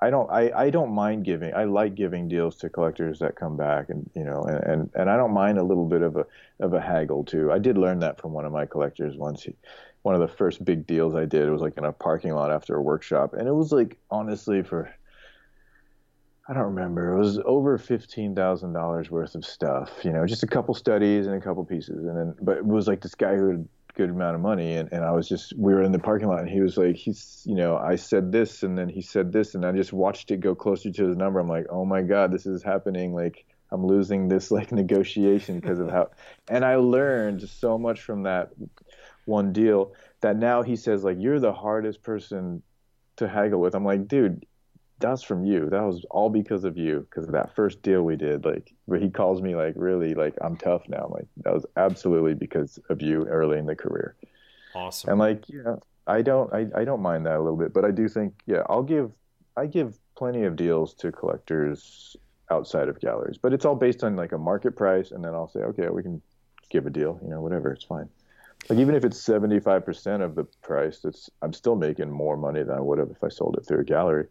[0.00, 1.54] I don't I, I don't mind giving.
[1.54, 5.10] I like giving deals to collectors that come back and you know and, and, and
[5.10, 6.26] I don't mind a little bit of a
[6.60, 7.52] of a haggle too.
[7.52, 9.42] I did learn that from one of my collectors once.
[9.42, 9.54] He,
[10.02, 11.50] one of the first big deals I did.
[11.50, 14.94] Was like in a parking lot after a workshop, and it was like honestly for
[16.48, 17.12] I don't remember.
[17.12, 19.90] It was over fifteen thousand dollars worth of stuff.
[20.04, 22.86] You know, just a couple studies and a couple pieces, and then but it was
[22.86, 25.54] like this guy who had a good amount of money, and and I was just
[25.56, 28.30] we were in the parking lot, and he was like he's you know I said
[28.30, 31.16] this, and then he said this, and I just watched it go closer to his
[31.16, 31.40] number.
[31.40, 33.12] I'm like, oh my god, this is happening.
[33.12, 36.10] Like I'm losing this like negotiation because of how,
[36.48, 38.50] and I learned so much from that
[39.24, 42.62] one deal that now he says like you're the hardest person
[43.16, 43.74] to haggle with.
[43.74, 44.46] I'm like, dude,
[44.98, 45.68] that's from you.
[45.68, 48.44] That was all because of you, because of that first deal we did.
[48.44, 51.04] Like where he calls me like really like I'm tough now.
[51.04, 54.16] I'm like that was absolutely because of you early in the career.
[54.74, 55.10] Awesome.
[55.10, 55.76] And like yeah,
[56.06, 58.62] I don't I, I don't mind that a little bit, but I do think yeah
[58.68, 59.10] I'll give
[59.56, 62.16] I give plenty of deals to collectors
[62.50, 65.48] outside of galleries, but it's all based on like a market price, and then I'll
[65.48, 66.22] say okay we can
[66.70, 68.08] give a deal, you know whatever it's fine.
[68.70, 72.38] Like even if it's seventy five percent of the price, it's I'm still making more
[72.38, 74.28] money than I would have if I sold it through a gallery.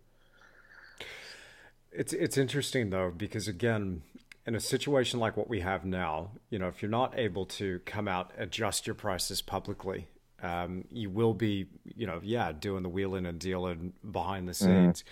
[1.97, 4.01] It's it's interesting though because again,
[4.45, 7.79] in a situation like what we have now, you know, if you're not able to
[7.85, 10.07] come out adjust your prices publicly,
[10.43, 14.65] um, you will be, you know, yeah, doing the wheeling and dealing behind the mm-hmm.
[14.65, 15.03] scenes.
[15.03, 15.05] Mm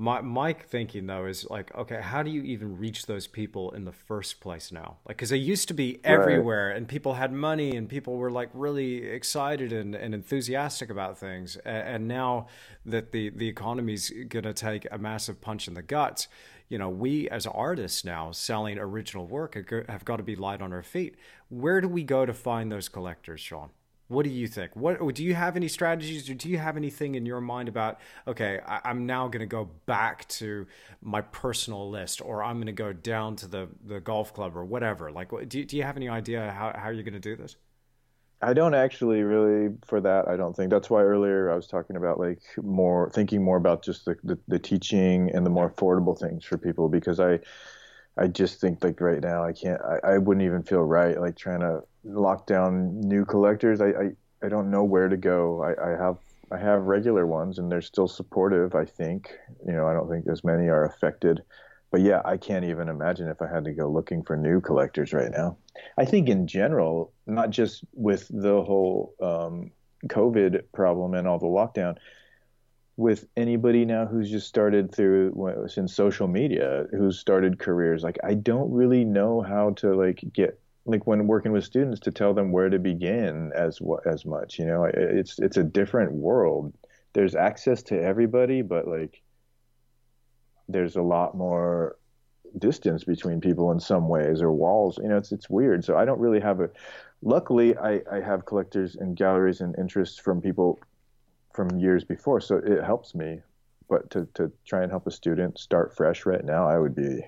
[0.00, 3.84] my my thinking though is like okay how do you even reach those people in
[3.84, 4.96] the first place now?
[5.06, 6.76] Like because they used to be everywhere right.
[6.78, 11.56] and people had money and people were like really excited and, and enthusiastic about things.
[11.66, 12.46] And, and now
[12.86, 16.28] that the the economy's going to take a massive punch in the guts
[16.70, 19.54] you know we as artists now selling original work
[19.86, 21.16] have got to be light on our feet.
[21.50, 23.68] Where do we go to find those collectors sean
[24.10, 24.74] what do you think?
[24.74, 28.00] What do you have any strategies, or do you have anything in your mind about?
[28.26, 30.66] Okay, I, am now going to go back to
[31.00, 34.64] my personal list, or I'm going to go down to the the golf club, or
[34.64, 35.12] whatever.
[35.12, 37.54] Like, do do you have any idea how how you're going to do this?
[38.42, 40.26] I don't actually really for that.
[40.26, 43.84] I don't think that's why earlier I was talking about like more thinking more about
[43.84, 47.38] just the, the, the teaching and the more affordable things for people because I
[48.18, 51.36] I just think like right now I can't I, I wouldn't even feel right like
[51.36, 53.80] trying to lock down new collectors.
[53.80, 54.10] I, I,
[54.42, 55.62] I don't know where to go.
[55.62, 56.18] I, I have
[56.52, 59.32] I have regular ones and they're still supportive, I think.
[59.66, 61.42] You know, I don't think as many are affected.
[61.92, 65.12] But yeah, I can't even imagine if I had to go looking for new collectors
[65.12, 65.56] right now.
[65.98, 69.72] I think in general, not just with the whole um,
[70.06, 71.96] COVID problem and all the lockdown,
[72.96, 78.34] with anybody now who's just started through since social media, who's started careers, like I
[78.34, 80.60] don't really know how to like get
[80.90, 84.66] like when working with students to tell them where to begin as as much you
[84.66, 86.72] know it's it's a different world.
[87.12, 89.22] There's access to everybody but like
[90.68, 91.96] there's a lot more
[92.58, 95.84] distance between people in some ways or walls you know it's it's weird.
[95.84, 96.70] So i don't really have a
[97.22, 100.78] luckily i i have collectors and galleries and interests from people
[101.54, 103.40] from years before so it helps me.
[103.88, 107.22] But to to try and help a student start fresh right now i would be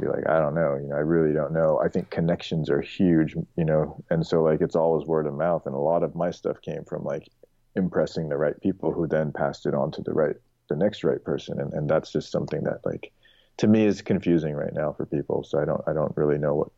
[0.00, 1.80] be like, I don't know, you know, I really don't know.
[1.84, 5.66] I think connections are huge, you know, and so like it's always word of mouth,
[5.66, 7.28] and a lot of my stuff came from like
[7.76, 10.36] impressing the right people who then passed it on to the right,
[10.68, 13.12] the next right person, and and that's just something that like
[13.58, 15.44] to me is confusing right now for people.
[15.44, 16.68] So I don't I don't really know what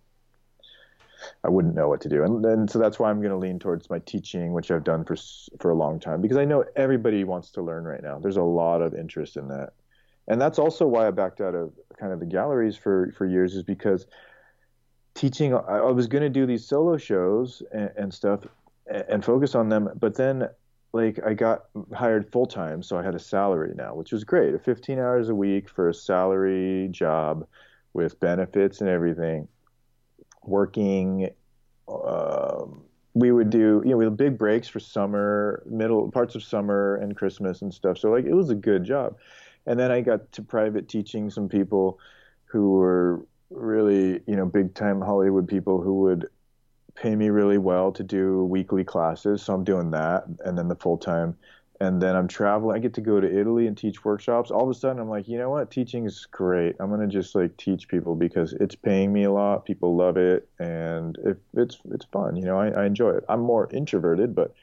[1.42, 3.58] I wouldn't know what to do, and, and so that's why I'm going to lean
[3.58, 5.16] towards my teaching, which I've done for
[5.58, 8.18] for a long time, because I know everybody wants to learn right now.
[8.18, 9.72] There's a lot of interest in that,
[10.28, 13.54] and that's also why I backed out of kind of the galleries for for years
[13.54, 14.06] is because
[15.14, 18.40] teaching I, was going to do these solo shows and, and stuff
[18.86, 20.48] and, and, focus on them, but then
[20.92, 21.64] like I got
[21.94, 25.34] hired full time, so I had a salary now, which was great, 15 hours a
[25.34, 27.46] week for a salary job
[27.94, 29.48] with benefits and everything,
[30.42, 31.30] working.
[31.88, 32.82] Um,
[33.14, 36.96] we would do you know we had big breaks for summer middle parts of summer
[36.96, 39.16] and christmas and stuff so like it was a good job
[39.66, 41.98] and then i got to private teaching some people
[42.46, 46.28] who were really you know big time hollywood people who would
[46.94, 50.76] pay me really well to do weekly classes so i'm doing that and then the
[50.76, 51.36] full time
[51.80, 52.76] and then I'm traveling.
[52.76, 54.50] I get to go to Italy and teach workshops.
[54.50, 55.70] All of a sudden, I'm like, you know what?
[55.70, 56.76] Teaching is great.
[56.80, 59.66] I'm gonna just like teach people because it's paying me a lot.
[59.66, 62.36] People love it, and it, it's it's fun.
[62.36, 63.24] You know, I, I enjoy it.
[63.28, 64.54] I'm more introverted, but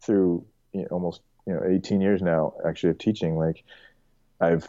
[0.00, 3.62] through you know, almost you know 18 years now, actually of teaching, like
[4.40, 4.68] I've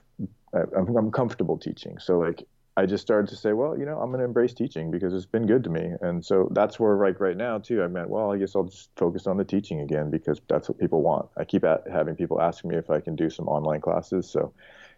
[0.53, 1.97] I'm, comfortable teaching.
[1.99, 2.43] So like
[2.77, 5.25] I just started to say, well, you know, I'm going to embrace teaching because it's
[5.25, 5.93] been good to me.
[6.01, 8.91] And so that's where, like right now, too, I meant, well, I guess I'll just
[8.95, 11.27] focus on the teaching again because that's what people want.
[11.37, 14.29] I keep at, having people ask me if I can do some online classes.
[14.29, 14.53] So,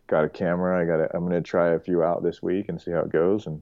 [0.07, 0.81] got a camera.
[0.81, 1.15] I got.
[1.15, 3.61] I'm going to try a few out this week and see how it goes, and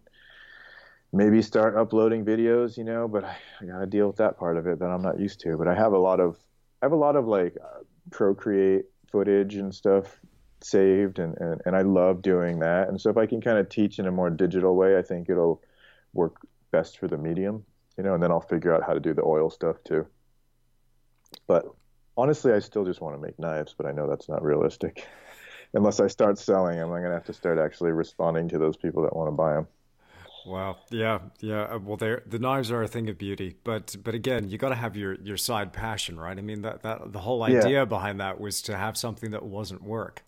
[1.13, 2.75] maybe start uploading videos.
[2.75, 5.03] You know, but I, I got to deal with that part of it that I'm
[5.03, 5.57] not used to.
[5.57, 6.37] But I have a lot of,
[6.81, 10.19] I have a lot of like uh, Procreate footage and stuff
[10.61, 12.89] saved and, and, and I love doing that.
[12.89, 15.29] And so if I can kind of teach in a more digital way, I think
[15.29, 15.61] it'll
[16.13, 16.35] work
[16.71, 17.63] best for the medium,
[17.97, 20.07] you know, and then I'll figure out how to do the oil stuff too.
[21.47, 21.65] But
[22.17, 25.07] honestly, I still just want to make knives, but I know that's not realistic.
[25.73, 28.77] Unless I start selling them, I'm going to have to start actually responding to those
[28.77, 29.67] people that want to buy them.
[30.47, 30.77] Wow.
[30.89, 31.19] Yeah.
[31.41, 31.63] Yeah.
[31.63, 34.75] Uh, well, the knives are a thing of beauty, but but again, you got to
[34.75, 36.37] have your your side passion, right?
[36.37, 37.85] I mean, that that the whole idea yeah.
[37.85, 40.23] behind that was to have something that wasn't work.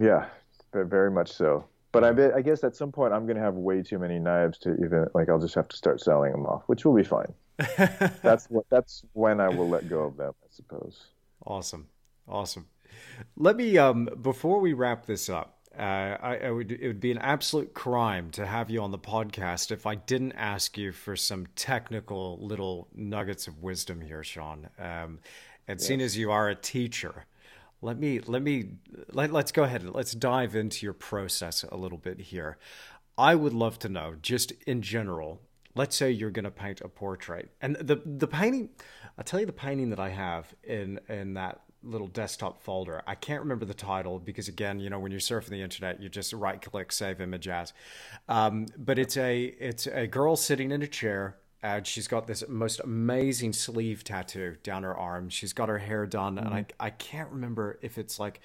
[0.00, 0.26] Yeah,
[0.72, 1.66] very much so.
[1.92, 4.18] But I bet I guess at some point I'm going to have way too many
[4.18, 7.04] knives to even like I'll just have to start selling them off, which will be
[7.04, 7.32] fine.
[8.22, 11.06] that's what that's when I will let go of them, I suppose.
[11.44, 11.88] Awesome,
[12.28, 12.66] awesome.
[13.36, 15.56] Let me um before we wrap this up.
[15.78, 18.98] Uh, I, I, would it would be an absolute crime to have you on the
[18.98, 24.68] podcast if I didn't ask you for some technical little nuggets of wisdom here, Sean.
[24.80, 25.20] Um,
[25.68, 25.86] and yes.
[25.86, 27.24] seeing as you are a teacher,
[27.82, 28.70] let me let me
[29.12, 32.58] let, let's go ahead and let's dive into your process a little bit here.
[33.16, 35.42] I would love to know just in general
[35.76, 38.68] let's say you're going to paint a portrait and the the painting
[39.16, 43.02] i'll tell you the painting that i have in in that little desktop folder.
[43.06, 46.08] I can't remember the title because again you know when you're surfing the internet you
[46.08, 47.72] just right click save image as.
[48.28, 52.44] Um, but it's a it's a girl sitting in a chair and she's got this
[52.48, 55.28] most amazing sleeve tattoo down her arm.
[55.28, 56.46] She's got her hair done, mm-hmm.
[56.46, 58.40] and I I can't remember if it's like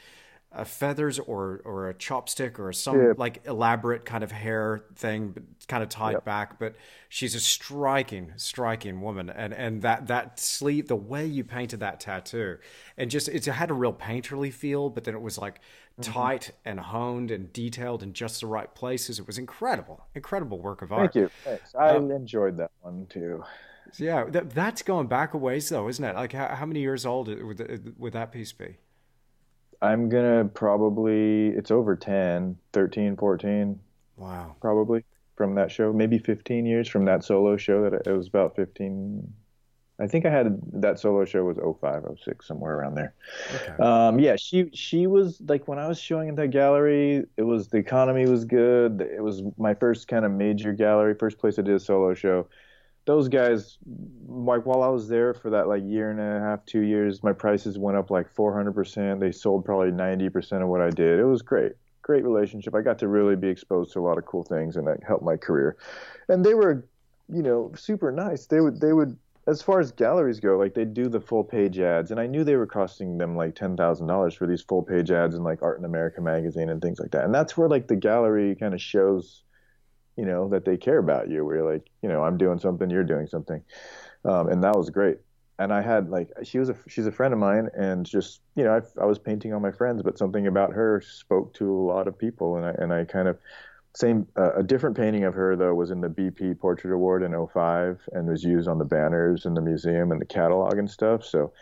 [0.55, 3.13] a feathers or or a chopstick or some yeah.
[3.17, 6.25] like elaborate kind of hair thing, but kind of tied yep.
[6.25, 6.59] back.
[6.59, 6.75] But
[7.09, 11.99] she's a striking, striking woman, and and that that sleeve, the way you painted that
[11.99, 12.57] tattoo,
[12.97, 15.59] and just it had a real painterly feel, but then it was like
[15.99, 16.11] mm-hmm.
[16.11, 19.19] tight and honed and detailed in just the right places.
[19.19, 21.13] It was incredible, incredible work of art.
[21.13, 21.29] Thank you.
[21.43, 21.75] Thanks.
[21.75, 23.43] I um, enjoyed that one too.
[23.97, 26.15] Yeah, that, that's going back a ways though, isn't it?
[26.15, 28.77] Like how, how many years old would would that piece be?
[29.81, 33.79] I'm gonna probably it's over 10, 13, 14.
[34.17, 34.55] Wow.
[34.61, 35.03] Probably
[35.35, 39.33] from that show, maybe 15 years from that solo show that it was about 15
[39.97, 43.13] I think I had that solo show was 05, 06, somewhere around there.
[43.55, 43.81] Okay.
[43.81, 47.69] Um, yeah, she she was like when I was showing in that gallery, it was
[47.69, 49.01] the economy was good.
[49.01, 52.47] It was my first kind of major gallery, first place I did a solo show
[53.05, 53.77] those guys
[54.27, 57.33] like while I was there for that like year and a half, two years, my
[57.33, 59.19] prices went up like 400%.
[59.19, 61.19] They sold probably 90% of what I did.
[61.19, 62.73] It was great, great relationship.
[62.75, 65.23] I got to really be exposed to a lot of cool things and that helped
[65.23, 65.77] my career.
[66.27, 66.87] And they were,
[67.29, 68.47] you know, super nice.
[68.47, 71.77] They would, they would, as far as galleries go, like they do the full page
[71.77, 74.81] ads, and I knew they were costing them like ten thousand dollars for these full
[74.81, 77.25] page ads in like Art in America magazine and things like that.
[77.25, 79.43] And that's where like the gallery kind of shows
[80.17, 81.45] you know, that they care about you.
[81.45, 83.61] Where you're like, you know, I'm doing something, you're doing something,
[84.23, 85.17] um, and that was great.
[85.57, 88.63] And I had like she was a she's a friend of mine, and just you
[88.63, 91.85] know, I, I was painting on my friends, but something about her spoke to a
[91.85, 93.37] lot of people, and I and I kind of
[93.95, 97.47] same uh, a different painting of her though was in the BP Portrait Award in
[97.47, 101.23] 05 and was used on the banners in the museum and the catalog and stuff.
[101.23, 101.53] So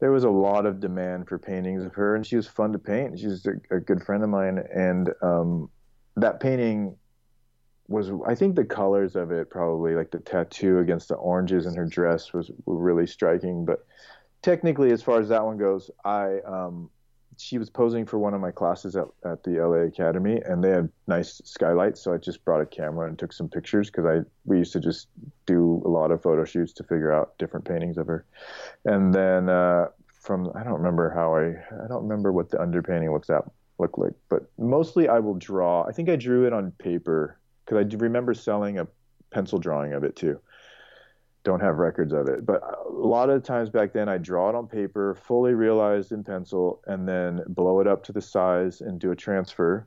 [0.00, 2.78] there was a lot of demand for paintings of her, and she was fun to
[2.78, 3.18] paint.
[3.18, 5.70] She's a, a good friend of mine, and um,
[6.16, 6.96] that painting
[7.90, 11.74] was I think the colors of it probably like the tattoo against the oranges in
[11.74, 13.64] her dress was were really striking.
[13.64, 13.84] But
[14.42, 16.88] technically, as far as that one goes, I um,
[17.36, 20.70] she was posing for one of my classes at, at the LA Academy, and they
[20.70, 22.00] had nice skylights.
[22.00, 24.80] So I just brought a camera and took some pictures because I we used to
[24.80, 25.08] just
[25.46, 28.24] do a lot of photo shoots to figure out different paintings of her.
[28.84, 31.46] And then uh, from I don't remember how I
[31.82, 33.42] I don't remember what the underpainting looks at
[33.80, 35.84] look like, but mostly I will draw.
[35.88, 37.39] I think I drew it on paper
[37.70, 38.88] because I remember selling a
[39.30, 40.40] pencil drawing of it too.
[41.44, 42.44] don't have records of it.
[42.44, 46.24] But a lot of times back then, I draw it on paper, fully realized in
[46.24, 49.86] pencil, and then blow it up to the size and do a transfer.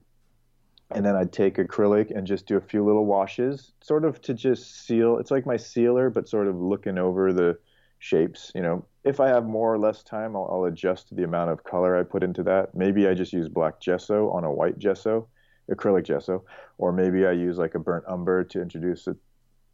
[0.91, 4.33] And then I'd take acrylic and just do a few little washes, sort of to
[4.33, 5.17] just seal.
[5.17, 7.59] It's like my sealer, but sort of looking over the
[7.99, 8.51] shapes.
[8.55, 11.63] You know, if I have more or less time, I'll, I'll adjust the amount of
[11.65, 12.75] color I put into that.
[12.75, 15.27] Maybe I just use black gesso on a white gesso,
[15.71, 16.43] acrylic gesso,
[16.77, 19.15] or maybe I use like a burnt umber to introduce a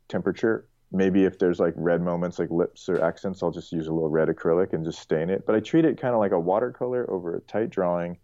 [0.08, 0.68] temperature.
[0.92, 4.10] Maybe if there's like red moments like lips or accents i'll just use a little
[4.10, 5.46] red acrylic and just stain it.
[5.46, 8.18] But i treat it kind of like a watercolor over a tight drawing.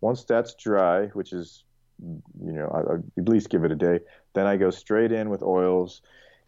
[0.00, 1.64] Once that's dry which is
[2.00, 4.00] you know I, I at least give it a day
[4.34, 6.02] then i go straight in with oils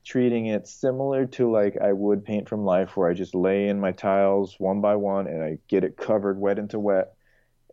[0.04, 3.80] treating it similar to like i would paint from life where i just lay in
[3.80, 7.14] my tiles one by one and i get it covered wet into wet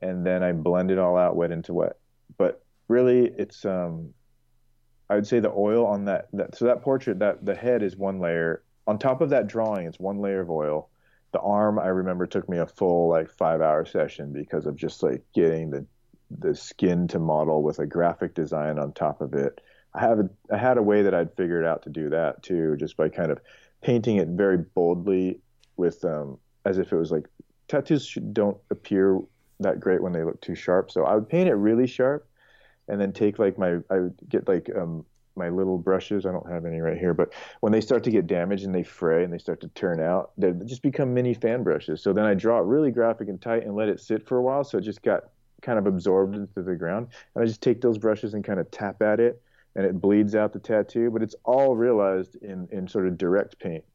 [0.01, 1.97] and then i blend it all out wet into wet
[2.88, 4.13] really it's um
[5.09, 7.95] I would say the oil on that, that so that portrait that the head is
[7.95, 8.63] one layer.
[8.88, 10.89] On top of that drawing, it's one layer of oil.
[11.31, 15.03] The arm I remember took me a full like five hour session because of just
[15.03, 15.85] like getting the
[16.29, 19.61] the skin to model with a graphic design on top of it.
[19.93, 22.75] I have a, I had a way that I'd figured out to do that too,
[22.77, 23.39] just by kind of
[23.81, 25.39] painting it very boldly
[25.77, 27.27] with um, as if it was like
[27.69, 29.21] tattoos don't appear
[29.61, 30.91] that great when they look too sharp.
[30.91, 32.26] So I would paint it really sharp
[32.88, 35.05] and then take like my I would get like um
[35.38, 36.25] my little brushes.
[36.25, 37.31] I don't have any right here, but
[37.61, 40.31] when they start to get damaged and they fray and they start to turn out,
[40.38, 42.01] they just become mini fan brushes.
[42.01, 44.41] So then I draw it really graphic and tight and let it sit for a
[44.41, 45.25] while, so it just got
[45.61, 47.07] kind of absorbed into the ground.
[47.35, 49.41] And I just take those brushes and kind of tap at it,
[49.75, 51.11] and it bleeds out the tattoo.
[51.11, 53.85] But it's all realized in in sort of direct paint,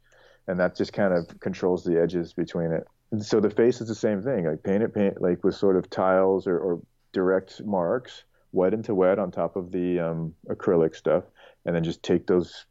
[0.47, 2.87] and that just kind of controls the edges between it.
[3.11, 4.47] And so the face is the same thing.
[4.47, 6.81] Like paint it, paint like with sort of tiles or, or
[7.13, 11.25] direct marks wet into wet on top of the um, acrylic stuff,
[11.65, 12.67] and then just take those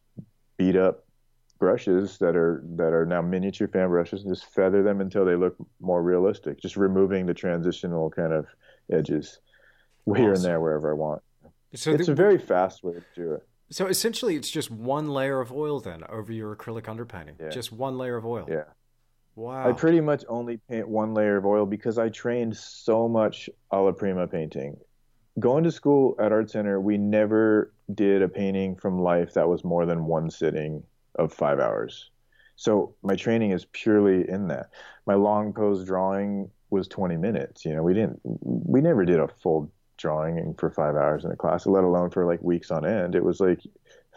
[0.58, 1.06] beat up
[1.60, 5.36] brushes that are that are now miniature fan brushes and just feather them until they
[5.36, 6.60] look more realistic.
[6.60, 8.48] Just removing the transitional kind of
[8.92, 9.40] edges
[10.16, 11.22] here and there wherever I want.
[11.76, 13.48] So it's the, a very fast way to do it.
[13.70, 17.40] So essentially, it's just one layer of oil then over your acrylic underpainting.
[17.40, 17.50] Yeah.
[17.50, 18.46] Just one layer of oil.
[18.50, 18.64] Yeah.
[19.36, 19.70] Wow.
[19.70, 23.94] I pretty much only paint one layer of oil because I trained so much alla
[23.94, 24.78] prima painting
[25.40, 29.64] going to school at Art Center, we never did a painting from life that was
[29.64, 30.84] more than one sitting
[31.16, 32.10] of five hours.
[32.56, 34.70] So my training is purely in that.
[35.06, 37.66] My long pose drawing was 20 minutes.
[37.66, 41.36] You know, we didn't, we never did a full drawing for five hours in a
[41.36, 43.16] class, let alone for like weeks on end.
[43.16, 43.62] It was like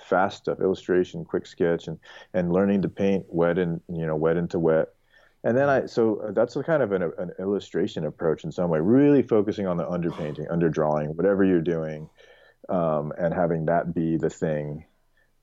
[0.08, 1.98] fast stuff, illustration, quick sketch, and
[2.32, 4.88] and learning to paint wet and you know wet into wet
[5.44, 8.80] and then I, so uh, that's kind of an, an, illustration approach in some way,
[8.80, 12.08] really focusing on the underpainting, underdrawing, whatever you're doing,
[12.70, 14.86] um, and having that be the thing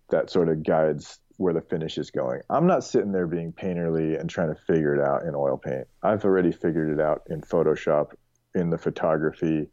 [0.09, 2.41] that sort of guides where the finish is going.
[2.49, 5.87] I'm not sitting there being painterly and trying to figure it out in oil paint.
[6.03, 8.13] I've already figured it out in Photoshop,
[8.55, 9.69] in the photography,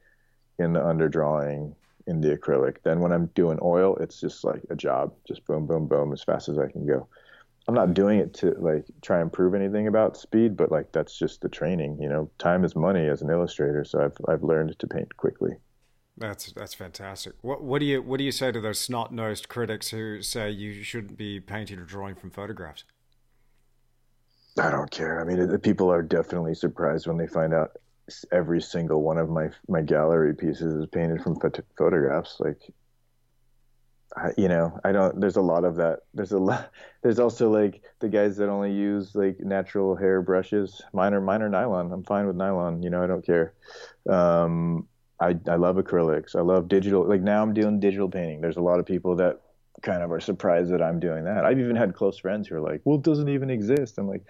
[0.59, 1.75] in the underdrawing,
[2.07, 2.77] in the acrylic.
[2.85, 6.23] Then when I'm doing oil, it's just like a job, just boom, boom, boom, as
[6.23, 7.09] fast as I can go.
[7.69, 11.19] I'm not doing it to like try and prove anything about speed, but like that's
[11.19, 11.99] just the training.
[12.01, 15.51] You know, time is money as an illustrator, so I've I've learned to paint quickly.
[16.17, 17.35] That's that's fantastic.
[17.43, 20.51] What what do you what do you say to those snot nosed critics who say
[20.51, 22.85] you shouldn't be painting or drawing from photographs?
[24.59, 25.21] I don't care.
[25.21, 27.73] I mean, it, people are definitely surprised when they find out
[28.33, 31.39] every single one of my my gallery pieces is painted from
[31.77, 32.37] photographs.
[32.41, 32.63] Like
[34.37, 35.21] You know, I don't.
[35.21, 36.01] There's a lot of that.
[36.15, 36.71] There's a lot.
[37.03, 40.83] There's also like the guys that only use like natural hair brushes.
[40.93, 41.93] Mine are mine are nylon.
[41.93, 42.83] I'm fine with nylon.
[42.83, 43.53] You know, I don't care.
[44.09, 44.89] Um,
[45.21, 46.35] I I love acrylics.
[46.35, 47.07] I love digital.
[47.07, 48.41] Like now, I'm doing digital painting.
[48.41, 49.41] There's a lot of people that
[49.83, 51.45] kind of are surprised that I'm doing that.
[51.45, 54.25] I've even had close friends who are like, "Well, it doesn't even exist." I'm like,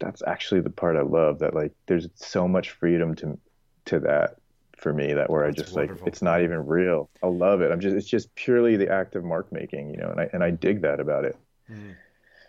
[0.00, 1.38] that's actually the part I love.
[1.38, 3.38] That like, there's so much freedom to
[3.86, 4.39] to that
[4.80, 6.04] for me that where That's I just wonderful.
[6.04, 7.10] like it's not even real.
[7.22, 7.70] I love it.
[7.70, 10.42] I'm just it's just purely the act of mark making, you know, and I and
[10.42, 11.36] I dig that about it.
[11.70, 11.94] Mm.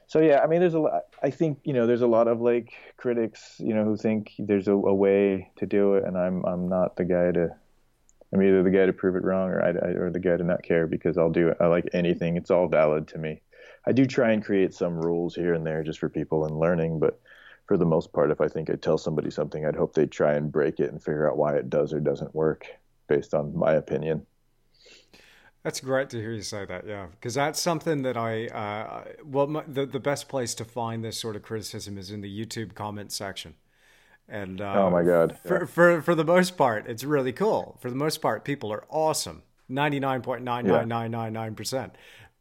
[0.07, 1.03] So yeah, I mean, there's a lot.
[1.23, 4.67] I think you know, there's a lot of like critics, you know, who think there's
[4.67, 7.55] a, a way to do it, and I'm I'm not the guy to.
[8.33, 10.43] I'm either the guy to prove it wrong, or I, I or the guy to
[10.43, 11.57] not care because I'll do it.
[11.59, 12.37] I like anything.
[12.37, 13.41] It's all valid to me.
[13.85, 16.99] I do try and create some rules here and there just for people and learning,
[16.99, 17.19] but
[17.72, 20.34] for the most part, if I think I tell somebody something, I'd hope they try
[20.34, 22.68] and break it and figure out why it does or doesn't work
[23.07, 24.26] based on my opinion.
[25.64, 29.48] That's great to hear you say that, yeah, because that's something that I, uh, well,
[29.48, 32.76] my, the, the best place to find this sort of criticism is in the YouTube
[32.76, 33.53] comment section.
[34.27, 35.31] And uh, oh my God.
[35.31, 35.38] Yeah.
[35.48, 37.77] For, for, for, the most part, it's really cool.
[37.80, 41.91] For the most part, people are awesome 99.99999%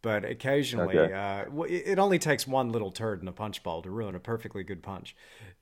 [0.02, 1.12] but occasionally, okay.
[1.12, 4.62] uh, it only takes one little turd in a punch bowl to ruin a perfectly
[4.62, 5.14] good punch,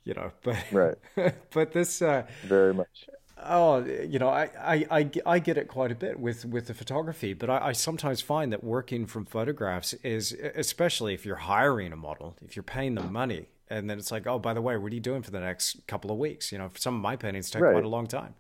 [0.05, 0.33] you know.
[0.43, 3.09] But right, but this uh, very much.
[3.41, 6.75] Oh, you know, I, I, I, I, get it quite a bit with, with the
[6.75, 11.93] photography, but I, I, sometimes find that working from photographs is, especially if you're hiring
[11.93, 14.77] a model, if you're paying them money, and then it's like, oh, by the way,
[14.77, 16.51] what are you doing for the next couple of weeks?
[16.51, 17.73] You know, some of my paintings take right.
[17.73, 18.35] quite a long time.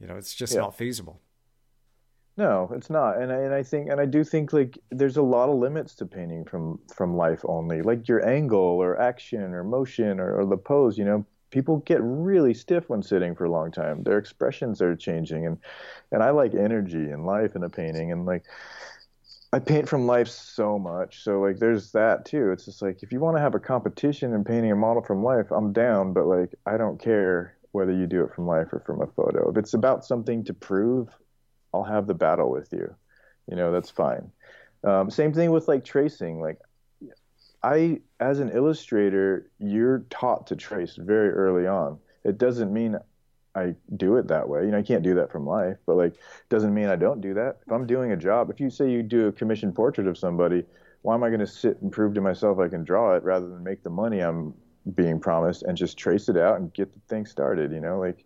[0.00, 0.60] You know, it's just yeah.
[0.60, 1.20] not feasible.
[2.38, 5.22] No, it's not, and I, and I think and I do think like there's a
[5.22, 9.64] lot of limits to painting from from life only, like your angle or action or
[9.64, 10.96] motion or, or the pose.
[10.96, 14.04] You know, people get really stiff when sitting for a long time.
[14.04, 15.58] Their expressions are changing, and
[16.12, 18.44] and I like energy and life in a painting, and like
[19.52, 21.22] I paint from life so much.
[21.24, 22.52] So like there's that too.
[22.52, 25.24] It's just like if you want to have a competition in painting a model from
[25.24, 28.80] life, I'm down, but like I don't care whether you do it from life or
[28.86, 29.50] from a photo.
[29.50, 31.08] If it's about something to prove,
[31.72, 32.94] I'll have the battle with you.
[33.48, 34.30] You know, that's fine.
[34.84, 36.40] Um, same thing with like tracing.
[36.40, 36.58] Like
[37.62, 41.98] I, as an illustrator, you're taught to trace very early on.
[42.24, 42.96] It doesn't mean
[43.54, 44.64] I do it that way.
[44.64, 46.14] You know, I can't do that from life, but like,
[46.48, 47.58] doesn't mean I don't do that.
[47.66, 50.64] If I'm doing a job, if you say you do a commissioned portrait of somebody,
[51.02, 53.48] why am I going to sit and prove to myself I can draw it rather
[53.48, 54.54] than make the money I'm
[54.94, 57.72] being promised and just trace it out and get the thing started?
[57.72, 58.24] You know, like,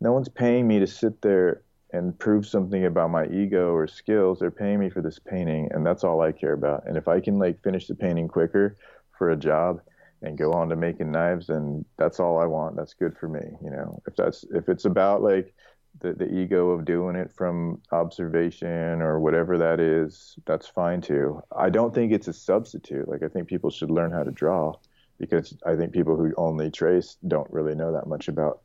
[0.00, 1.62] no one's paying me to sit there
[1.94, 4.40] and prove something about my ego or skills.
[4.40, 6.86] They're paying me for this painting, and that's all I care about.
[6.86, 8.76] And if I can like finish the painting quicker
[9.16, 9.80] for a job
[10.20, 12.74] and go on to making knives, and that's all I want.
[12.74, 13.42] That's good for me.
[13.62, 15.54] You know, if that's if it's about like
[16.00, 21.40] the, the ego of doing it from observation or whatever that is, that's fine too.
[21.56, 23.08] I don't think it's a substitute.
[23.08, 24.74] Like I think people should learn how to draw
[25.20, 28.62] because I think people who only trace don't really know that much about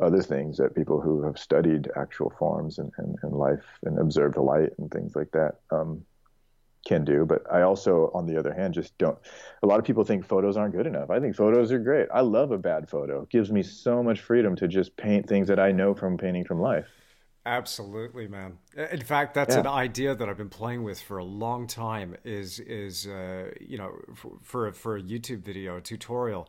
[0.00, 4.36] other things that people who have studied actual forms and, and, and life and observed
[4.36, 6.04] light and things like that um,
[6.84, 7.24] can do.
[7.24, 9.18] But I also, on the other hand, just don't.
[9.62, 11.10] A lot of people think photos aren't good enough.
[11.10, 12.08] I think photos are great.
[12.12, 13.22] I love a bad photo.
[13.22, 16.44] It gives me so much freedom to just paint things that I know from painting
[16.44, 16.88] from life.
[17.46, 18.56] Absolutely, man.
[18.90, 19.60] In fact, that's yeah.
[19.60, 22.16] an idea that I've been playing with for a long time.
[22.24, 26.48] Is is uh, you know for, for for a YouTube video, a tutorial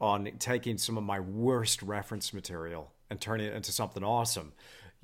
[0.00, 4.52] on taking some of my worst reference material and turning it into something awesome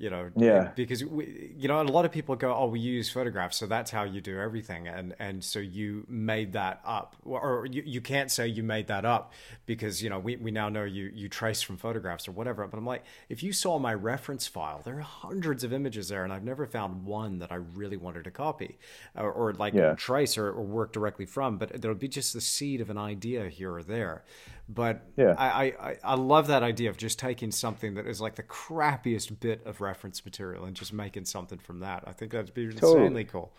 [0.01, 3.07] you know yeah because we, you know a lot of people go oh we use
[3.09, 7.67] photographs so that's how you do everything and and so you made that up or
[7.69, 9.31] you, you can't say you made that up
[9.67, 12.79] because you know we, we now know you you trace from photographs or whatever but
[12.79, 16.33] i'm like if you saw my reference file there are hundreds of images there and
[16.33, 18.79] i've never found one that i really wanted to copy
[19.15, 19.93] or, or like yeah.
[19.93, 23.47] trace or, or work directly from but there'll be just the seed of an idea
[23.49, 24.23] here or there
[24.73, 25.35] but yeah.
[25.37, 29.39] I, I, I love that idea of just taking something that is like the crappiest
[29.39, 32.03] bit of reference material and just making something from that.
[32.07, 32.93] I think that'd be totally.
[32.93, 33.51] insanely cool.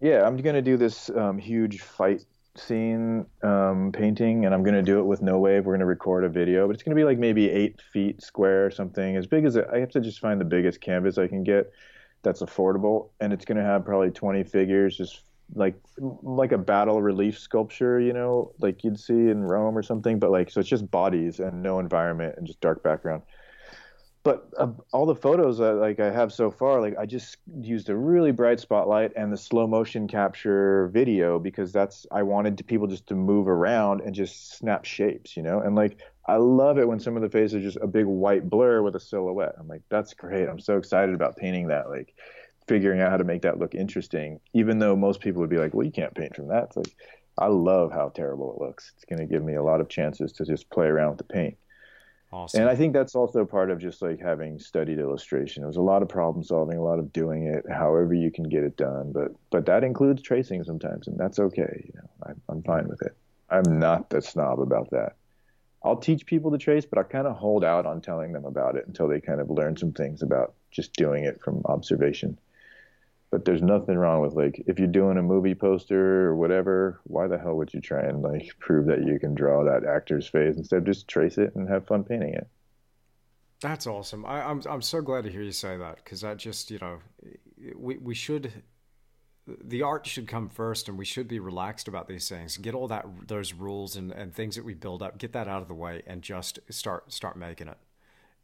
[0.00, 2.24] Yeah, I'm gonna do this um, huge fight
[2.56, 5.66] scene um, painting, and I'm gonna do it with no wave.
[5.66, 8.70] We're gonna record a video, but it's gonna be like maybe eight feet square or
[8.70, 11.44] something, as big as it, I have to just find the biggest canvas I can
[11.44, 11.72] get
[12.22, 15.22] that's affordable, and it's gonna have probably 20 figures just
[15.54, 20.18] like like a battle relief sculpture, you know, like you'd see in Rome or something.
[20.18, 23.22] But like, so it's just bodies and no environment and just dark background.
[24.24, 27.90] But uh, all the photos that like I have so far, like I just used
[27.90, 32.64] a really bright spotlight and the slow motion capture video because that's I wanted to,
[32.64, 35.60] people just to move around and just snap shapes, you know.
[35.60, 38.48] And like I love it when some of the faces are just a big white
[38.48, 39.56] blur with a silhouette.
[39.60, 40.48] I'm like, that's great.
[40.48, 41.90] I'm so excited about painting that.
[41.90, 42.14] Like
[42.66, 45.74] figuring out how to make that look interesting, even though most people would be like,
[45.74, 46.64] well, you can't paint from that.
[46.64, 46.96] It's like,
[47.38, 48.92] I love how terrible it looks.
[48.96, 51.24] It's going to give me a lot of chances to just play around with the
[51.24, 51.56] paint.
[52.32, 52.62] Awesome.
[52.62, 55.62] And I think that's also part of just like having studied illustration.
[55.62, 58.48] It was a lot of problem solving, a lot of doing it however you can
[58.48, 59.12] get it done.
[59.12, 61.84] But but that includes tracing sometimes, and that's okay.
[61.84, 63.16] You know, I'm, I'm fine with it.
[63.50, 65.14] I'm not the snob about that.
[65.84, 68.74] I'll teach people to trace, but I kind of hold out on telling them about
[68.74, 72.36] it until they kind of learn some things about just doing it from observation
[73.34, 77.26] but there's nothing wrong with like if you're doing a movie poster or whatever why
[77.26, 80.56] the hell would you try and like prove that you can draw that actor's face?
[80.56, 82.46] Instead of just trace it and have fun painting it.
[83.60, 84.24] That's awesome.
[84.24, 86.78] I, am I'm, I'm so glad to hear you say that because that just you
[86.78, 86.98] know
[87.74, 88.52] we, we should
[89.48, 92.56] the art should come first and we should be relaxed about these things.
[92.56, 95.60] Get all that those rules and, and things that we build up get that out
[95.60, 97.78] of the way and just start start making it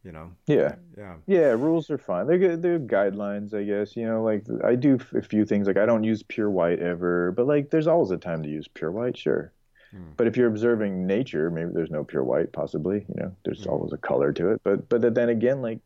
[0.04, 4.06] you know yeah yeah yeah rules are fine they're good they're guidelines i guess you
[4.06, 7.46] know like i do a few things like i don't use pure white ever but
[7.46, 9.52] like there's always a time to use pure white sure
[9.90, 10.10] hmm.
[10.16, 13.70] but if you're observing nature maybe there's no pure white possibly you know there's hmm.
[13.70, 15.80] always a color to it but but then again like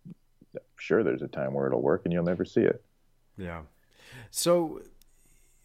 [0.76, 2.84] sure there's a time where it'll work and you'll never see it
[3.36, 3.62] yeah
[4.30, 4.80] so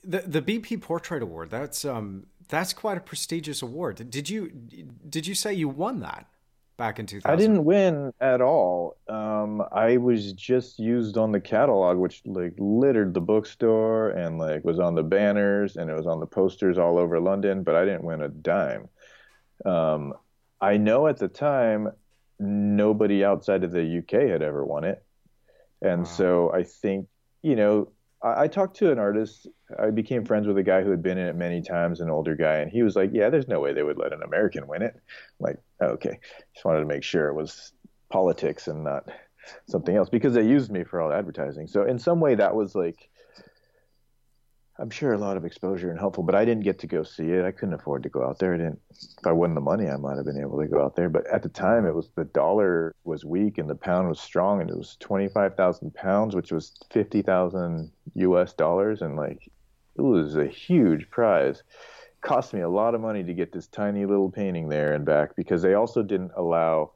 [0.04, 1.50] the the BP Portrait Award.
[1.50, 4.10] That's um that's quite a prestigious award.
[4.10, 6.28] Did you did you say you won that
[6.80, 7.32] back in 2000?
[7.32, 8.98] I didn't win at all.
[9.08, 14.64] Um, I was just used on the catalog, which like littered the bookstore and like
[14.64, 17.62] was on the banners and it was on the posters all over London.
[17.62, 18.88] But I didn't win a dime.
[19.66, 20.14] Um,
[20.60, 21.90] I know at the time
[22.40, 25.04] nobody outside of the UK had ever won it,
[25.82, 26.08] and wow.
[26.08, 27.08] so I think
[27.42, 27.90] you know
[28.24, 29.48] I, I talked to an artist.
[29.78, 32.36] I became friends with a guy who had been in it many times, an older
[32.36, 34.82] guy, and he was like, "Yeah, there's no way they would let an American win
[34.82, 35.02] it." I'm
[35.40, 36.20] like, okay,
[36.54, 37.74] just wanted to make sure it was
[38.10, 39.10] politics and not
[39.68, 41.68] something else because they used me for all advertising.
[41.68, 43.10] So in some way, that was like
[44.80, 47.32] I'm sure a lot of exposure and helpful, but I didn't get to go see
[47.32, 47.44] it.
[47.44, 48.54] I couldn't afford to go out there.
[48.54, 48.80] I didn't.
[48.92, 51.10] If I won the money, I might have been able to go out there.
[51.10, 54.62] But at the time, it was the dollar was weak and the pound was strong,
[54.62, 58.54] and it was twenty five thousand pounds, which was fifty thousand U.S.
[58.54, 59.52] dollars, and like
[59.98, 61.62] it was a huge prize.
[62.22, 65.36] Cost me a lot of money to get this tiny little painting there and back
[65.36, 66.92] because they also didn't allow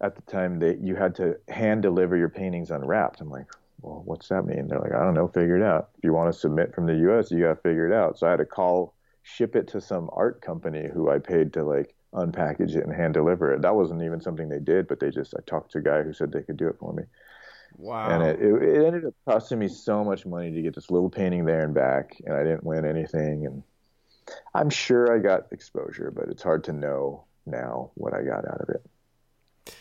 [0.00, 3.20] at the time that you had to hand deliver your paintings unwrapped.
[3.20, 3.46] I'm like,
[3.80, 4.68] well, what's that mean?
[4.68, 5.90] They're like, I don't know, figure it out.
[5.98, 8.18] If you want to submit from the US, you got to figure it out.
[8.18, 11.64] So I had to call, ship it to some art company who I paid to
[11.64, 13.62] like unpackage it and hand deliver it.
[13.62, 16.12] That wasn't even something they did, but they just, I talked to a guy who
[16.12, 17.04] said they could do it for me.
[17.76, 18.08] Wow.
[18.08, 21.10] And it, it, it ended up costing me so much money to get this little
[21.10, 23.46] painting there and back, and I didn't win anything.
[23.46, 23.62] And
[24.54, 28.60] I'm sure I got exposure, but it's hard to know now what I got out
[28.60, 29.74] of it.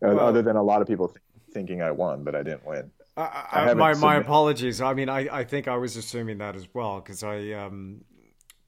[0.00, 1.20] Well, Other than a lot of people th-
[1.52, 2.90] thinking I won, but I didn't win.
[3.16, 4.80] I, I, my my apologies.
[4.80, 8.04] I mean, I, I think I was assuming that as well because I um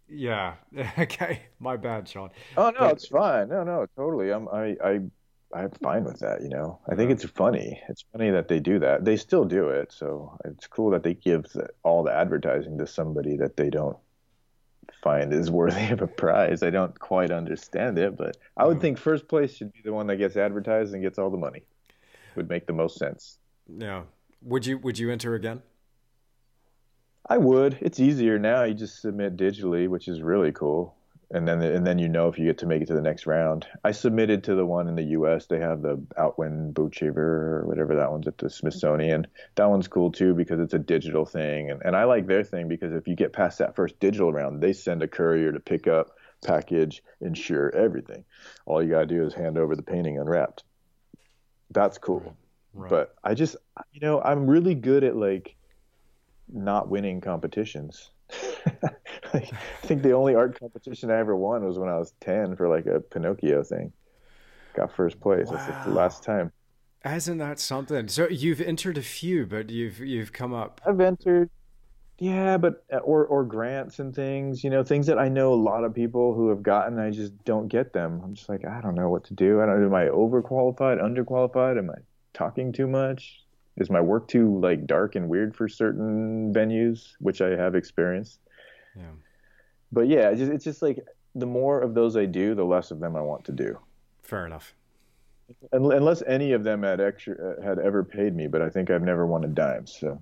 [0.06, 0.54] yeah
[0.98, 2.30] okay my bad Sean.
[2.56, 3.48] Oh no, but, it's fine.
[3.48, 4.30] No no totally.
[4.30, 5.00] I'm I I
[5.54, 6.42] I'm fine with that.
[6.42, 7.80] You know, I think it's funny.
[7.88, 9.04] It's funny that they do that.
[9.04, 12.86] They still do it, so it's cool that they give the, all the advertising to
[12.86, 13.96] somebody that they don't
[15.04, 16.62] find is worthy of a prize.
[16.62, 18.80] I don't quite understand it, but I would mm.
[18.80, 21.62] think first place should be the one that gets advertised and gets all the money.
[22.34, 23.38] Would make the most sense.
[23.68, 24.02] Yeah,
[24.42, 25.62] would you would you enter again?
[27.26, 27.78] I would.
[27.80, 28.64] It's easier now.
[28.64, 30.96] You just submit digitally, which is really cool.
[31.34, 33.26] And then and then you know if you get to make it to the next
[33.26, 33.66] round.
[33.82, 35.46] I submitted to the one in the U.S.
[35.46, 38.52] They have the Outwin Boochever or whatever that one's at the mm-hmm.
[38.52, 39.26] Smithsonian.
[39.56, 42.68] That one's cool too because it's a digital thing, and and I like their thing
[42.68, 45.88] because if you get past that first digital round, they send a courier to pick
[45.88, 48.24] up, package, insure everything.
[48.64, 50.62] All you gotta do is hand over the painting unwrapped.
[51.72, 52.36] That's cool.
[52.74, 52.90] Right.
[52.90, 53.56] But I just,
[53.92, 55.56] you know, I'm really good at like
[56.48, 58.10] not winning competitions.
[59.34, 59.52] Like,
[59.82, 62.68] I think the only art competition I ever won was when I was 10 for
[62.68, 63.92] like a Pinocchio thing.
[64.74, 65.48] Got first place.
[65.48, 65.56] Wow.
[65.56, 66.52] That's the last time.
[67.04, 68.08] Isn't that something?
[68.08, 70.80] So you've entered a few, but you've you've come up.
[70.86, 71.50] I've entered,
[72.18, 74.64] yeah, but uh, or or grants and things.
[74.64, 76.98] You know, things that I know a lot of people who have gotten.
[76.98, 78.22] I just don't get them.
[78.24, 79.60] I'm just like I don't know what to do.
[79.60, 79.84] I don't.
[79.84, 80.98] Am I overqualified?
[81.02, 81.78] Underqualified?
[81.78, 81.98] Am I
[82.32, 83.43] talking too much?
[83.76, 88.38] Is my work too like dark and weird for certain venues, which I have experienced?
[88.96, 89.10] Yeah.
[89.90, 92.90] But yeah, it's just, it's just like the more of those I do, the less
[92.90, 93.78] of them I want to do.
[94.22, 94.74] Fair enough.
[95.72, 99.26] Unless any of them had extra had ever paid me, but I think I've never
[99.26, 99.86] won a dime.
[99.86, 100.18] So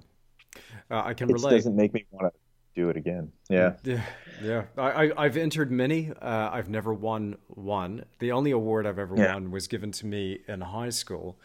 [0.91, 1.53] uh, I can it relate.
[1.53, 2.41] Doesn't make me want to
[2.75, 3.31] do it again.
[3.49, 3.75] Yeah.
[3.85, 4.03] Yeah.
[4.43, 4.65] Yeah.
[4.77, 6.11] I, I, have entered many.
[6.11, 8.05] Uh, I've never won one.
[8.19, 9.35] The only award I've ever yeah.
[9.35, 11.39] won was given to me in high school.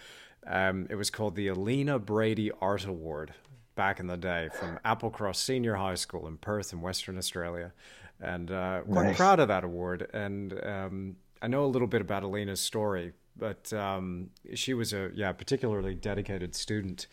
[0.46, 3.34] Um, it was called the Alina Brady Art Award
[3.76, 7.74] back in the day from Applecross Senior High School in Perth in Western Australia.
[8.20, 9.18] And uh, quite nice.
[9.18, 10.10] proud of that award.
[10.14, 15.12] And um, I know a little bit about Alina's story, but um, she was a
[15.14, 17.08] yeah particularly dedicated student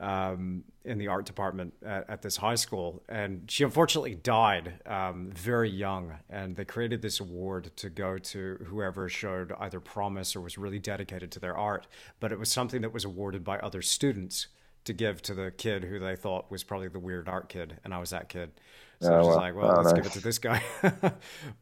[0.00, 5.30] um, in the art department at, at, this high school, and she unfortunately died um,
[5.34, 6.14] very young.
[6.30, 10.78] And they created this award to go to whoever showed either promise or was really
[10.78, 11.86] dedicated to their art.
[12.18, 14.48] But it was something that was awarded by other students
[14.84, 17.92] to give to the kid who they thought was probably the weird art kid, and
[17.92, 18.50] I was that kid.
[19.00, 19.94] So oh, I was well, like, well, oh, let's nice.
[19.94, 20.62] give it to this guy.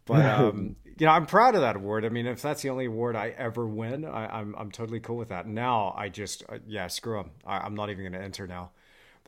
[0.06, 2.05] but um, you know, I'm proud of that award.
[2.05, 4.98] I mean, if that's the only award I ever win, I, am I'm, I'm totally
[4.98, 5.47] cool with that.
[5.47, 7.31] Now I just uh, yeah, screw them.
[7.47, 8.70] I, am not even going to enter now.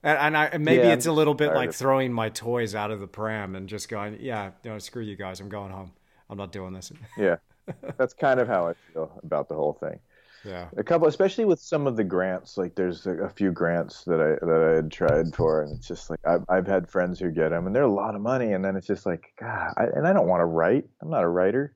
[0.02, 2.98] And, and I maybe yeah, it's a little bit like throwing my toys out of
[2.98, 5.38] the pram and just going, yeah, you know, screw you guys.
[5.38, 5.92] I'm going home.
[6.28, 6.92] I'm not doing this.
[7.16, 7.36] yeah,
[7.96, 10.00] that's kind of how I feel about the whole thing.
[10.44, 10.68] Yeah.
[10.76, 12.56] A couple, especially with some of the grants.
[12.56, 15.86] Like there's a, a, few grants that I that I had tried for, and it's
[15.86, 18.52] just like I've I've had friends who get them, and they're a lot of money,
[18.52, 20.88] and then it's just like God, I, and I don't want to write.
[21.02, 21.74] I'm not a writer.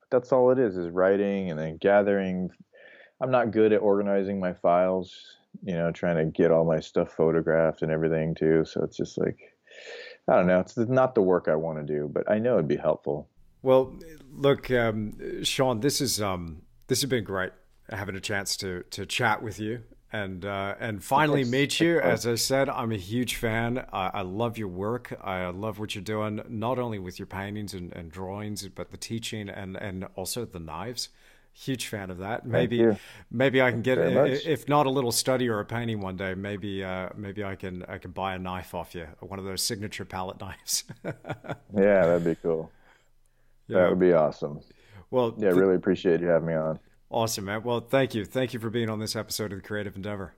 [0.00, 2.50] But that's all it is is writing and then gathering.
[3.20, 5.36] I'm not good at organizing my files.
[5.62, 8.64] You know, trying to get all my stuff photographed and everything too.
[8.64, 9.38] So it's just like
[10.28, 10.60] I don't know.
[10.60, 13.28] It's not the work I want to do, but I know it'd be helpful.
[13.62, 13.94] Well,
[14.30, 17.52] look, um, Sean, this is um, this has been great
[17.92, 19.82] having a chance to to chat with you
[20.12, 21.98] and uh, and finally meet you.
[22.00, 23.84] As I said, I'm a huge fan.
[23.92, 25.18] I, I, love your work.
[25.22, 28.96] I love what you're doing, not only with your paintings and, and drawings, but the
[28.96, 31.08] teaching and and also the knives.
[31.54, 32.46] Huge fan of that.
[32.46, 32.96] Maybe
[33.30, 36.34] maybe I can get if not a little study or a painting one day.
[36.34, 39.62] Maybe uh, maybe I can I can buy a knife off you, one of those
[39.62, 40.84] signature palette knives.
[41.04, 42.70] yeah, that'd be cool.
[43.68, 43.80] Yeah.
[43.80, 44.60] That would be awesome.
[45.10, 46.78] Well, yeah, th- really appreciate you having me on.
[47.12, 47.62] Awesome, man.
[47.62, 48.24] Well, thank you.
[48.24, 50.34] Thank you for being on this episode of the Creative Endeavor.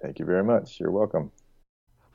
[0.00, 0.78] Thank you very much.
[0.78, 1.32] You're welcome.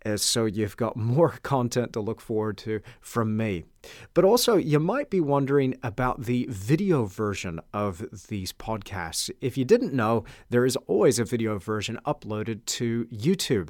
[0.03, 3.65] As so you've got more content to look forward to from me.
[4.13, 9.29] But also, you might be wondering about the video version of these podcasts.
[9.41, 13.69] If you didn't know, there is always a video version uploaded to YouTube.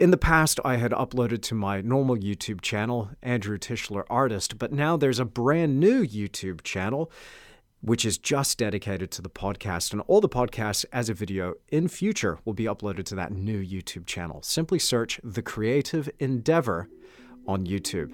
[0.00, 4.72] In the past, I had uploaded to my normal YouTube channel, Andrew Tischler Artist, but
[4.72, 7.12] now there's a brand new YouTube channel
[7.82, 9.92] which is just dedicated to the podcast.
[9.92, 13.62] And all the podcasts as a video in future will be uploaded to that new
[13.62, 14.40] YouTube channel.
[14.42, 16.88] Simply search The Creative Endeavor
[17.46, 18.12] on YouTube.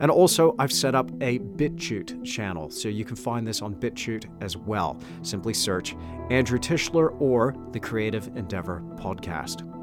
[0.00, 4.24] And also, I've set up a BitChute channel, so you can find this on BitChute
[4.42, 4.98] as well.
[5.20, 5.96] Simply search
[6.30, 9.75] Andrew Tischler or The Creative Endeavor Podcast.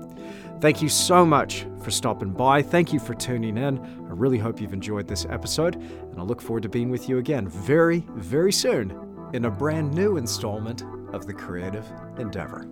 [0.64, 2.62] Thank you so much for stopping by.
[2.62, 3.80] Thank you for tuning in.
[3.80, 7.18] I really hope you've enjoyed this episode, and I look forward to being with you
[7.18, 8.98] again very, very soon
[9.34, 11.86] in a brand new installment of The Creative
[12.18, 12.66] Endeavor.